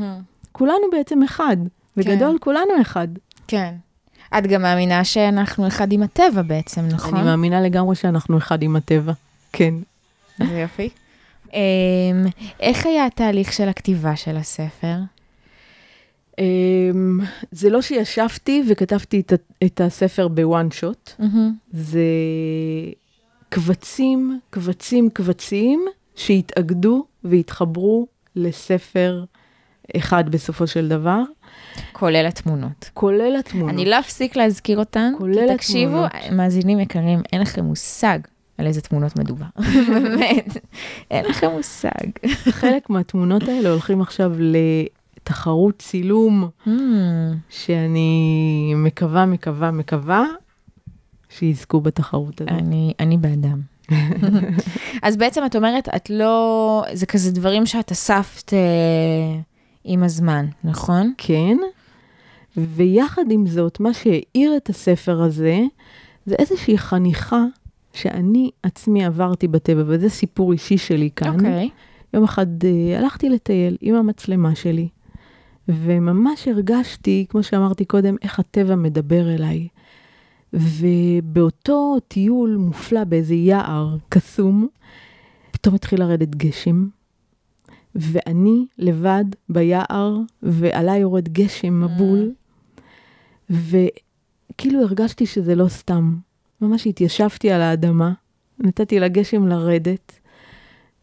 כולנו 0.53 0.91
בעצם 0.93 1.23
אחד, 1.23 1.57
בגדול 1.97 2.33
כן. 2.33 2.39
כולנו 2.41 2.81
אחד. 2.81 3.09
כן. 3.47 3.75
את 4.39 4.47
גם 4.47 4.63
מאמינה 4.63 5.05
שאנחנו 5.05 5.67
אחד 5.67 5.93
עם 5.93 6.03
הטבע 6.03 6.43
בעצם, 6.43 6.81
נכון? 6.93 7.17
אני 7.17 7.25
מאמינה 7.25 7.61
לגמרי 7.61 7.95
שאנחנו 7.95 8.39
אחד 8.39 8.63
עם 8.63 8.77
הטבע, 8.77 9.13
כן. 9.53 9.75
זה 10.39 10.59
יופי. 10.59 10.89
אמ, 11.55 12.25
איך 12.61 12.87
היה 12.87 13.07
התהליך 13.07 13.53
של 13.53 13.69
הכתיבה 13.69 14.17
של 14.17 14.37
הספר? 14.37 14.97
Um, 16.33 17.25
זה 17.51 17.71
לא 17.71 17.83
שישבתי 17.83 18.63
וכתבתי 18.69 19.21
את, 19.21 19.33
את 19.65 19.81
הספר 19.81 20.29
בוואן 20.29 20.71
שוט, 20.71 21.13
mm-hmm. 21.21 21.25
זה 21.73 22.05
קבצים, 23.49 24.41
קבצים, 24.51 25.11
קבצים 25.11 25.85
שהתאגדו 26.15 27.05
והתחברו 27.25 28.07
לספר 28.37 29.25
אחד 29.97 30.29
בסופו 30.29 30.67
של 30.67 30.89
דבר. 30.89 31.23
כולל 31.93 32.27
התמונות. 32.27 32.91
כולל 32.95 33.37
התמונות. 33.39 33.75
אני 33.75 33.85
לא 33.85 33.99
אפסיק 33.99 34.37
להזכיר 34.37 34.79
אותן, 34.79 35.13
כולל 35.19 35.33
התמונות. 35.33 35.57
תקשיבו, 35.57 36.05
מאזינים 36.33 36.81
יקרים, 36.81 37.23
אין 37.33 37.41
לכם 37.41 37.65
מושג 37.65 38.19
על 38.59 38.67
איזה 38.67 38.81
תמונות 38.81 39.19
מדובר. 39.19 39.47
באמת, 39.95 40.57
אין 41.11 41.25
לכם 41.25 41.51
מושג. 41.51 42.11
חלק 42.51 42.91
מהתמונות 42.91 43.43
האלה 43.43 43.71
הולכים 43.71 44.01
עכשיו 44.01 44.33
תחרות 45.23 45.79
צילום, 45.79 46.49
mm. 46.67 46.71
שאני 47.51 48.73
מקווה, 48.77 49.27
מקווה, 49.27 49.71
מקווה 49.71 50.25
שיזכו 51.29 51.81
בתחרות 51.81 52.41
הזאת. 52.41 52.53
אני, 52.53 52.95
אני 53.01 53.19
באדם. 53.19 53.61
אז 55.03 55.17
בעצם 55.17 55.47
את 55.47 55.57
אומרת, 55.57 55.89
את 55.97 56.11
לא, 56.11 56.85
זה 56.93 57.07
כזה 57.07 57.33
דברים 57.33 57.67
שאת 57.67 57.93
אספת 57.93 58.55
אה, 58.55 59.41
עם 59.85 60.03
הזמן, 60.03 60.47
נכון? 60.65 61.13
כן, 61.19 61.57
ויחד 62.57 63.23
עם 63.31 63.47
זאת, 63.47 63.81
מה 63.81 63.95
שהאיר 63.95 64.57
את 64.57 64.69
הספר 64.69 65.23
הזה, 65.23 65.61
זה 66.27 66.35
איזושהי 66.39 66.79
חניכה 66.79 67.45
שאני 67.95 68.51
עצמי 68.63 69.05
עברתי 69.05 69.49
בטבע, 69.49 69.83
וזה 69.87 70.09
סיפור 70.09 70.53
אישי 70.53 70.79
שלי 70.79 71.11
כאן. 71.17 71.35
אוקיי. 71.35 71.69
Okay. 71.69 72.15
יום 72.15 72.25
אחד 72.25 72.65
אה, 72.65 72.99
הלכתי 72.99 73.29
לטייל 73.29 73.77
עם 73.81 73.95
המצלמה 73.95 74.55
שלי, 74.55 74.89
וממש 75.69 76.49
הרגשתי, 76.49 77.27
כמו 77.29 77.43
שאמרתי 77.43 77.85
קודם, 77.85 78.17
איך 78.23 78.39
הטבע 78.39 78.75
מדבר 78.75 79.35
אליי. 79.35 79.69
ובאותו 80.53 81.97
טיול 82.09 82.57
מופלא 82.57 83.05
באיזה 83.05 83.35
יער 83.35 83.97
קסום, 84.09 84.69
פתאום 85.51 85.75
התחיל 85.75 86.01
לרדת 86.01 86.35
גשם, 86.35 86.89
ואני 87.95 88.67
לבד 88.79 89.25
ביער, 89.49 90.19
ועליי 90.43 91.01
יורד 91.01 91.29
גשם 91.29 91.85
מבול, 91.85 92.33
וכאילו 93.51 94.83
הרגשתי 94.83 95.27
שזה 95.27 95.55
לא 95.55 95.69
סתם. 95.69 96.17
ממש 96.61 96.87
התיישבתי 96.87 97.51
על 97.51 97.63
האדמה, 97.63 98.13
נתתי 98.59 99.01
לגשם 99.01 99.47
לרדת, 99.47 100.21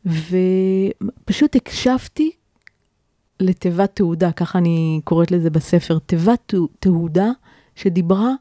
ופשוט 0.05 1.55
הקשבתי 1.55 2.31
לתיבת 3.39 3.95
תעודה, 3.95 4.31
ככה 4.31 4.59
אני 4.59 5.01
קוראת 5.03 5.31
לזה 5.31 5.49
בספר, 5.49 5.99
תיבת 5.99 6.53
תעודה 6.79 7.31
שדיברה, 7.75 8.31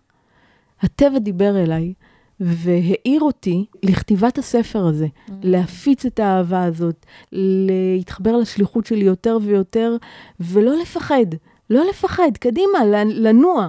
הטבע 0.81 1.19
דיבר 1.19 1.63
אליי 1.63 1.93
והעיר 2.41 3.21
אותי 3.21 3.67
לכתיבת 3.83 4.39
הספר 4.39 4.87
הזה, 4.87 5.07
mm. 5.07 5.33
להפיץ 5.43 6.07
את 6.07 6.21
האהבה 6.21 6.65
הזאת, 6.65 7.07
להתחבר 7.33 8.37
לשליחות 8.37 8.87
שלי 8.87 9.05
יותר 9.05 9.39
ויותר, 9.43 9.97
ולא 10.41 10.77
לפחד, 10.77 11.27
לא 11.71 11.85
לפחד, 11.89 12.31
קדימה, 12.41 12.79
לנוע. 13.05 13.69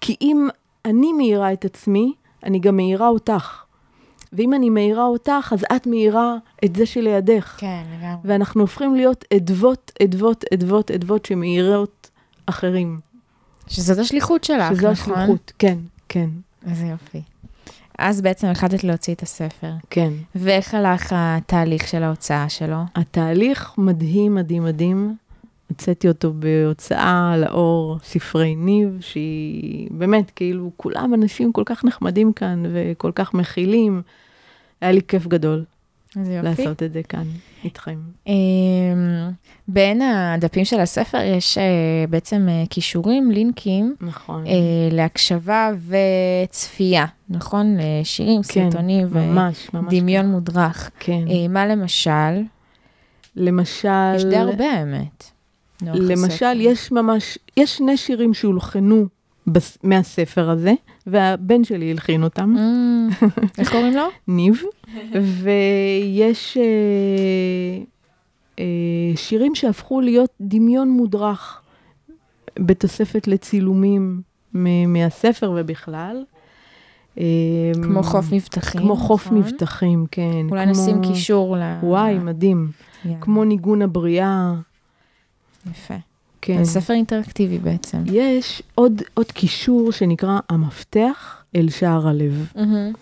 כי 0.00 0.16
אם 0.20 0.48
אני 0.84 1.12
מאירה 1.12 1.52
את 1.52 1.64
עצמי, 1.64 2.12
אני 2.44 2.58
גם 2.58 2.76
מאירה 2.76 3.08
אותך. 3.08 3.62
ואם 4.32 4.54
אני 4.54 4.70
מאירה 4.70 5.04
אותך, 5.04 5.52
אז 5.52 5.64
את 5.76 5.86
מאירה 5.86 6.36
את 6.64 6.76
זה 6.76 6.86
שלידך. 6.86 7.56
כן, 7.58 7.82
לגמרי. 7.98 8.20
ואנחנו 8.24 8.60
הופכים 8.60 8.94
להיות 8.94 9.24
אדוות, 9.36 9.92
אדוות, 10.02 10.44
אדוות, 10.54 10.90
אדוות 10.90 11.26
שמאירות 11.26 12.10
אחרים. 12.46 12.98
שזאת 13.66 13.98
השליחות 13.98 14.44
שלך, 14.44 14.62
נכון? 14.62 14.76
שזו 14.76 14.88
השליחות, 14.88 15.52
כן, 15.58 15.78
כן. 16.08 16.30
איזה 16.70 16.86
יופי. 16.86 17.22
אז 17.98 18.20
בעצם 18.20 18.46
החלטת 18.46 18.84
להוציא 18.84 19.14
את 19.14 19.22
הספר. 19.22 19.72
כן. 19.90 20.12
ואיך 20.34 20.74
הלך 20.74 21.12
התהליך 21.16 21.88
של 21.88 22.02
ההוצאה 22.02 22.48
שלו? 22.48 22.82
התהליך 22.94 23.74
מדהים, 23.78 24.34
מדהים, 24.34 24.64
מדהים. 24.64 25.16
הוצאתי 25.68 26.08
אותו 26.08 26.32
בהוצאה 26.32 27.34
לאור 27.36 27.98
ספרי 28.02 28.54
ניב, 28.54 28.98
שהיא 29.00 29.88
באמת, 29.90 30.30
כאילו, 30.30 30.70
כולם 30.76 31.14
אנשים 31.14 31.52
כל 31.52 31.62
כך 31.66 31.84
נחמדים 31.84 32.32
כאן 32.32 32.62
וכל 32.72 33.12
כך 33.14 33.34
מכילים. 33.34 34.02
היה 34.80 34.92
לי 34.92 35.00
כיף 35.08 35.26
גדול. 35.26 35.64
לעשות 36.16 36.82
את 36.82 36.92
זה 36.92 37.02
כאן, 37.02 37.24
איתכם. 37.64 37.98
אמ, 38.26 38.32
בין 39.68 40.02
הדפים 40.02 40.64
של 40.64 40.80
הספר 40.80 41.18
יש 41.18 41.58
אה, 41.58 42.04
בעצם 42.10 42.46
אה, 42.48 42.64
כישורים, 42.70 43.30
לינקים. 43.30 43.94
נכון. 44.00 44.46
אה, 44.46 44.52
להקשבה 44.90 45.70
וצפייה, 46.48 47.06
נכון? 47.28 47.76
שירים, 48.04 48.42
כן, 48.42 48.70
סרטונים. 48.70 49.06
ממש, 49.12 49.70
ממש. 49.74 49.94
דמיון 49.94 50.26
מודרך. 50.26 50.90
כן. 50.98 51.24
מה 51.48 51.66
למשל? 51.66 52.42
למשל... 53.36 54.14
יש 54.16 54.24
די 54.24 54.36
הרבה, 54.36 54.64
האמת. 54.64 55.37
למשל, 55.82 56.60
יש 56.60 56.92
ממש, 56.92 57.38
יש 57.56 57.76
שני 57.76 57.96
שירים 57.96 58.34
שהולחנו 58.34 59.06
בס, 59.46 59.78
מהספר 59.82 60.50
הזה, 60.50 60.72
והבן 61.06 61.64
שלי 61.64 61.90
הלחין 61.90 62.24
אותם. 62.24 62.54
Mm, 62.56 63.24
איך 63.58 63.72
קוראים 63.72 63.94
לו? 63.94 64.02
ניב. 64.36 64.62
ויש 65.12 66.56
אה, 66.56 67.82
אה, 68.58 69.16
שירים 69.16 69.54
שהפכו 69.54 70.00
להיות 70.00 70.30
דמיון 70.40 70.90
מודרך 70.90 71.60
בתוספת 72.58 73.28
לצילומים 73.28 74.22
מהספר 74.86 75.52
ובכלל. 75.56 76.24
אה, 77.18 77.24
כמו 77.82 78.02
חוף 78.02 78.32
מבטחים. 78.32 78.80
כמו 78.80 78.96
חוף 78.96 79.26
נכון? 79.26 79.38
מבטחים, 79.38 80.06
כן. 80.10 80.46
אולי 80.50 80.64
כמו... 80.64 80.72
נשים 80.72 81.02
קישור 81.02 81.56
ל... 81.56 81.60
וואי, 81.82 82.18
מדהים. 82.18 82.70
Yeah. 83.04 83.08
כמו 83.20 83.44
ניגון 83.44 83.82
הבריאה. 83.82 84.54
יפה. 85.70 85.94
כן. 86.40 86.64
זה 86.64 86.80
ספר 86.80 86.92
אינטראקטיבי 86.94 87.58
בעצם. 87.58 87.98
יש 88.06 88.62
עוד, 88.74 89.02
עוד 89.14 89.26
קישור 89.26 89.92
שנקרא 89.92 90.38
המפתח 90.48 91.42
אל 91.56 91.70
שער 91.70 92.08
הלב. 92.08 92.52
Mm-hmm. 92.54 92.96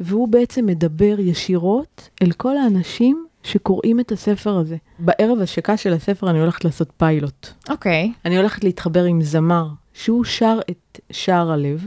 והוא 0.00 0.28
בעצם 0.28 0.66
מדבר 0.66 1.20
ישירות 1.20 2.08
אל 2.22 2.32
כל 2.32 2.56
האנשים 2.56 3.26
שקוראים 3.42 4.00
את 4.00 4.12
הספר 4.12 4.56
הזה. 4.56 4.76
בערב 4.98 5.40
השקה 5.40 5.76
של 5.76 5.92
הספר 5.92 6.30
אני 6.30 6.40
הולכת 6.40 6.64
לעשות 6.64 6.90
פיילוט. 6.96 7.48
אוקיי. 7.68 8.12
Okay. 8.12 8.18
אני 8.24 8.36
הולכת 8.36 8.64
להתחבר 8.64 9.04
עם 9.04 9.22
זמר, 9.22 9.68
שהוא 9.94 10.24
שר 10.24 10.58
את 10.70 11.00
שער 11.10 11.50
הלב, 11.50 11.86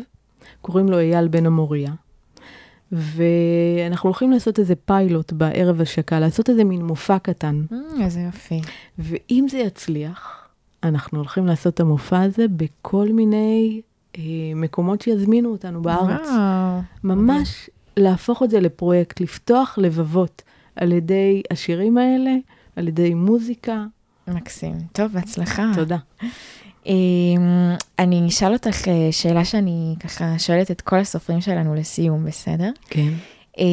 קוראים 0.61 0.89
לו 0.89 0.99
אייל 0.99 1.27
בן 1.27 1.45
המוריה. 1.45 1.91
ואנחנו 2.93 4.07
הולכים 4.07 4.31
לעשות 4.31 4.59
איזה 4.59 4.75
פיילוט 4.75 5.31
בערב 5.31 5.81
השקה, 5.81 6.19
לעשות 6.19 6.49
איזה 6.49 6.63
מין 6.63 6.85
מופע 6.85 7.19
קטן. 7.19 7.65
Mm, 7.71 8.01
איזה 8.03 8.19
יופי. 8.19 8.61
ואם 8.99 9.45
זה 9.49 9.57
יצליח, 9.57 10.47
אנחנו 10.83 11.17
הולכים 11.17 11.45
לעשות 11.45 11.73
את 11.73 11.79
המופע 11.79 12.21
הזה 12.21 12.45
בכל 12.47 13.07
מיני 13.11 13.81
אה, 14.17 14.21
מקומות 14.55 15.01
שיזמינו 15.01 15.51
אותנו 15.51 15.81
בארץ. 15.81 16.27
וואו. 16.27 16.79
ממש 17.03 17.69
להפוך 17.97 18.43
את 18.43 18.49
זה 18.49 18.59
לפרויקט, 18.59 19.21
לפתוח 19.21 19.77
לבבות 19.77 20.41
על 20.75 20.91
ידי 20.91 21.41
השירים 21.51 21.97
האלה, 21.97 22.31
על 22.75 22.87
ידי 22.87 23.13
מוזיקה. 23.13 23.85
מקסים. 24.27 24.75
טוב, 24.91 25.11
בהצלחה. 25.11 25.71
תודה. 25.75 25.97
אמ, 26.85 27.75
אני 27.99 28.27
אשאל 28.27 28.53
אותך 28.53 28.87
אה, 28.87 29.11
שאלה 29.11 29.45
שאני 29.45 29.95
ככה 29.99 30.39
שואלת 30.39 30.71
את 30.71 30.81
כל 30.81 30.95
הסופרים 30.99 31.41
שלנו 31.41 31.75
לסיום, 31.75 32.25
בסדר? 32.25 32.69
כן. 32.89 33.13
אה, 33.59 33.65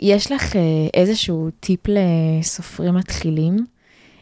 יש 0.00 0.32
לך 0.32 0.56
אה, 0.56 0.60
איזשהו 0.94 1.50
טיפ 1.60 1.80
לסופרים 1.88 2.94
מתחילים? 2.94 3.56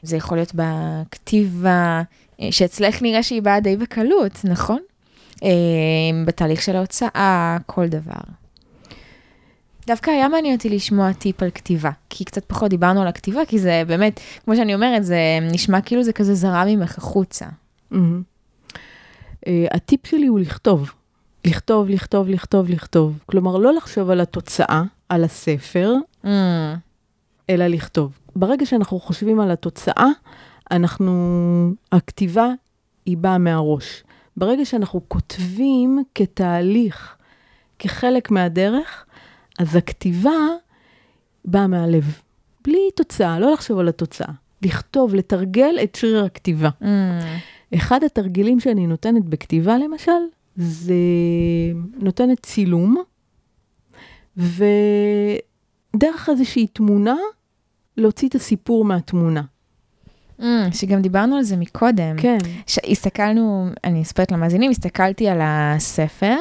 זה 0.02 0.16
יכול 0.16 0.38
להיות 0.38 0.52
בכתיבה, 0.54 2.02
שאצלך 2.50 3.02
נראה 3.02 3.22
שהיא 3.22 3.42
באה 3.42 3.60
די 3.60 3.76
בקלות, 3.76 4.40
נכון? 4.44 4.78
בתהליך 6.26 6.62
של 6.62 6.76
ההוצאה, 6.76 7.56
כל 7.66 7.88
דבר. 7.88 8.20
דווקא 9.86 10.10
היה 10.10 10.28
מעניין 10.28 10.56
אותי 10.56 10.68
לשמוע 10.68 11.12
טיפ 11.12 11.42
על 11.42 11.50
כתיבה, 11.50 11.90
כי 12.10 12.24
קצת 12.24 12.44
פחות 12.44 12.70
דיברנו 12.70 13.02
על 13.02 13.08
הכתיבה, 13.08 13.40
כי 13.48 13.58
זה 13.58 13.82
באמת, 13.86 14.20
כמו 14.44 14.56
שאני 14.56 14.74
אומרת, 14.74 15.04
זה 15.04 15.18
נשמע 15.42 15.80
כאילו 15.80 16.02
זה 16.02 16.12
כזה 16.12 16.34
זרם 16.34 16.66
ממך 16.68 16.98
החוצה. 16.98 17.46
Uh, 17.92 17.96
הטיפ 19.70 20.06
שלי 20.06 20.26
הוא 20.26 20.40
לכתוב. 20.40 20.92
לכתוב, 21.44 21.88
לכתוב, 21.88 22.28
לכתוב, 22.28 22.68
לכתוב. 22.68 23.18
כלומר, 23.26 23.56
לא 23.56 23.72
לחשוב 23.72 24.10
על 24.10 24.20
התוצאה, 24.20 24.82
על 25.08 25.24
הספר. 25.24 25.94
אלא 27.50 27.66
לכתוב. 27.66 28.18
ברגע 28.36 28.66
שאנחנו 28.66 29.00
חושבים 29.00 29.40
על 29.40 29.50
התוצאה, 29.50 30.06
אנחנו, 30.70 31.74
הכתיבה 31.92 32.46
היא 33.06 33.16
באה 33.16 33.38
מהראש. 33.38 34.02
ברגע 34.36 34.64
שאנחנו 34.64 35.00
כותבים 35.08 36.02
כתהליך, 36.14 37.16
כחלק 37.78 38.30
מהדרך, 38.30 39.04
אז 39.58 39.76
הכתיבה 39.76 40.38
באה 41.44 41.66
מהלב, 41.66 42.20
בלי 42.64 42.88
תוצאה, 42.96 43.38
לא 43.38 43.52
לחשוב 43.52 43.78
על 43.78 43.88
התוצאה. 43.88 44.32
לכתוב, 44.62 45.14
לתרגל 45.14 45.78
את 45.82 45.94
שריר 45.94 46.24
הכתיבה. 46.24 46.68
Mm. 46.82 46.84
אחד 47.74 48.04
התרגילים 48.04 48.60
שאני 48.60 48.86
נותנת 48.86 49.24
בכתיבה, 49.24 49.78
למשל, 49.78 50.20
זה 50.56 50.94
נותנת 51.96 52.40
צילום, 52.46 52.96
ודרך 54.36 54.68
איזושהי 56.28 56.66
תמונה, 56.66 57.16
להוציא 57.96 58.28
את 58.28 58.34
הסיפור 58.34 58.84
מהתמונה. 58.84 59.42
Mm, 60.40 60.42
שגם 60.72 61.02
דיברנו 61.02 61.36
על 61.36 61.42
זה 61.42 61.56
מקודם. 61.56 62.16
כן. 62.16 62.38
הסתכלנו, 62.90 63.68
אני 63.84 64.02
אספרת 64.02 64.32
למאזינים, 64.32 64.70
הסתכלתי 64.70 65.28
על 65.28 65.38
הספר, 65.42 66.36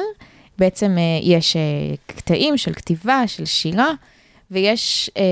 בעצם 0.58 0.96
אה, 0.98 1.02
יש 1.22 1.56
אה, 1.56 1.62
קטעים 2.06 2.56
של 2.56 2.74
כתיבה, 2.74 3.26
של 3.26 3.44
שירה, 3.44 3.92
ויש 4.50 5.10
אה, 5.16 5.22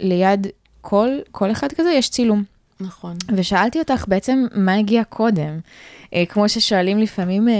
ליד 0.00 0.46
כל, 0.80 1.08
כל 1.30 1.50
אחד 1.50 1.72
כזה, 1.72 1.90
יש 1.90 2.08
צילום. 2.08 2.44
נכון. 2.80 3.16
ושאלתי 3.36 3.78
אותך 3.78 4.04
בעצם, 4.08 4.46
מה 4.54 4.74
הגיע 4.74 5.04
קודם? 5.04 5.58
אה, 6.14 6.24
כמו 6.26 6.48
ששואלים 6.48 6.98
לפעמים 6.98 7.48
אה, 7.48 7.54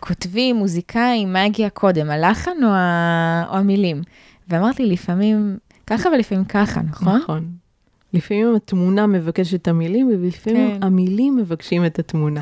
כותבים, 0.00 0.56
מוזיקאים, 0.56 1.32
מה 1.32 1.42
הגיע 1.42 1.70
קודם, 1.70 2.10
הלחן 2.10 2.64
או, 2.64 2.68
ה... 2.68 3.44
או 3.48 3.56
המילים? 3.56 4.02
ואמרת 4.48 4.80
לי, 4.80 4.86
לפעמים 4.86 5.58
ככה 5.86 6.08
ולפעמים 6.08 6.44
ככה, 6.44 6.80
נכון? 6.82 7.16
נכון. 7.16 7.48
לפעמים 8.12 8.54
התמונה 8.56 9.06
מבקשת 9.06 9.54
את 9.54 9.68
המילים, 9.68 10.08
ולפעמים 10.08 10.74
כן. 10.74 10.82
המילים 10.82 11.36
מבקשים 11.36 11.86
את 11.86 11.98
התמונה. 11.98 12.40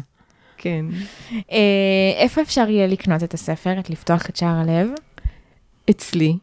כן. 0.56 0.86
אה, 1.52 2.12
איפה 2.16 2.42
אפשר 2.42 2.70
יהיה 2.70 2.86
לקנות 2.86 3.22
את 3.22 3.34
הספר, 3.34 3.80
את 3.80 3.90
לפתוח 3.90 4.30
את 4.30 4.36
שער 4.36 4.56
הלב? 4.56 4.90
אצלי, 5.90 6.38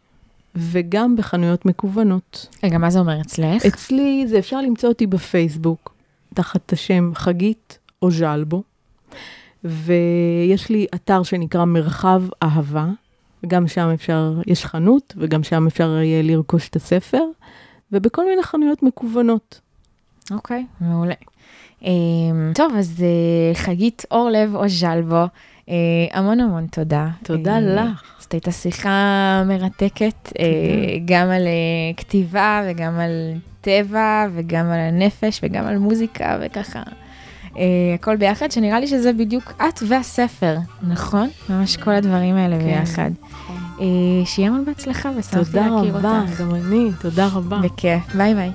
וגם 0.55 1.15
בחנויות 1.15 1.65
מקוונות. 1.65 2.47
רגע, 2.63 2.77
מה 2.77 2.89
זה 2.89 2.99
אומר 2.99 3.21
אצלך? 3.21 3.65
אצלי 3.65 4.25
זה 4.27 4.39
אפשר 4.39 4.61
למצוא 4.61 4.89
אותי 4.89 5.07
בפייסבוק, 5.07 5.93
תחת 6.33 6.73
השם 6.73 7.11
חגית 7.15 7.79
או 8.01 8.11
ז'לבו, 8.11 8.63
ויש 9.63 10.69
לי 10.69 10.87
אתר 10.95 11.23
שנקרא 11.23 11.65
מרחב 11.65 12.23
אהבה, 12.43 12.87
וגם 13.43 13.67
שם 13.67 13.89
אפשר, 13.93 14.41
יש 14.47 14.65
חנות, 14.65 15.13
וגם 15.17 15.43
שם 15.43 15.67
אפשר 15.67 15.97
יהיה 15.97 16.21
לרכוש 16.23 16.69
את 16.69 16.75
הספר, 16.75 17.23
ובכל 17.91 18.25
מיני 18.29 18.43
חנויות 18.43 18.83
מקוונות. 18.83 19.61
אוקיי, 20.31 20.65
okay, 20.69 20.83
מעולה. 20.83 21.15
Um, 21.81 21.85
טוב, 22.55 22.73
אז 22.77 23.03
uh, 23.03 23.57
חגית 23.57 24.05
אורלב 24.11 24.55
או 24.55 24.69
ז'לבו, 24.69 25.23
uh, 25.25 25.69
המון 26.11 26.39
המון 26.39 26.67
תודה. 26.67 27.07
תודה 27.23 27.57
uh, 27.57 27.61
לך. 27.61 28.14
זאת 28.25 28.31
הייתה 28.31 28.51
שיחה 28.51 29.43
מרתקת, 29.45 30.27
uh, 30.27 30.33
גם 31.05 31.29
על 31.29 31.41
uh, 31.41 31.97
כתיבה 31.97 32.61
וגם 32.67 32.99
על 32.99 33.11
טבע 33.61 34.25
וגם 34.35 34.65
על 34.65 34.79
הנפש 34.79 35.39
וגם 35.43 35.65
על 35.65 35.77
מוזיקה 35.77 36.37
וככה. 36.41 36.81
הכל 37.95 38.15
ביחד, 38.15 38.51
שנראה 38.51 38.79
לי 38.79 38.87
שזה 38.87 39.13
בדיוק 39.13 39.53
את 39.57 39.83
והספר, 39.87 40.57
נכון? 40.87 41.29
ממש 41.49 41.77
כל 41.77 41.91
הדברים 41.91 42.35
האלה 42.35 42.59
כן. 42.59 42.65
ביחד. 42.65 43.11
שיהיה 44.25 44.49
המון 44.49 44.65
בהצלחה, 44.65 45.09
ושמחתי 45.17 45.45
תודה 45.45 45.67
להכיר 45.67 45.95
רבה, 45.95 46.21
אותך. 46.21 46.41
גם 46.41 46.55
אני, 46.55 46.89
תודה 46.99 47.27
רבה. 47.27 47.57
בכיף, 47.57 48.15
ביי 48.15 48.33
ביי. 48.35 48.51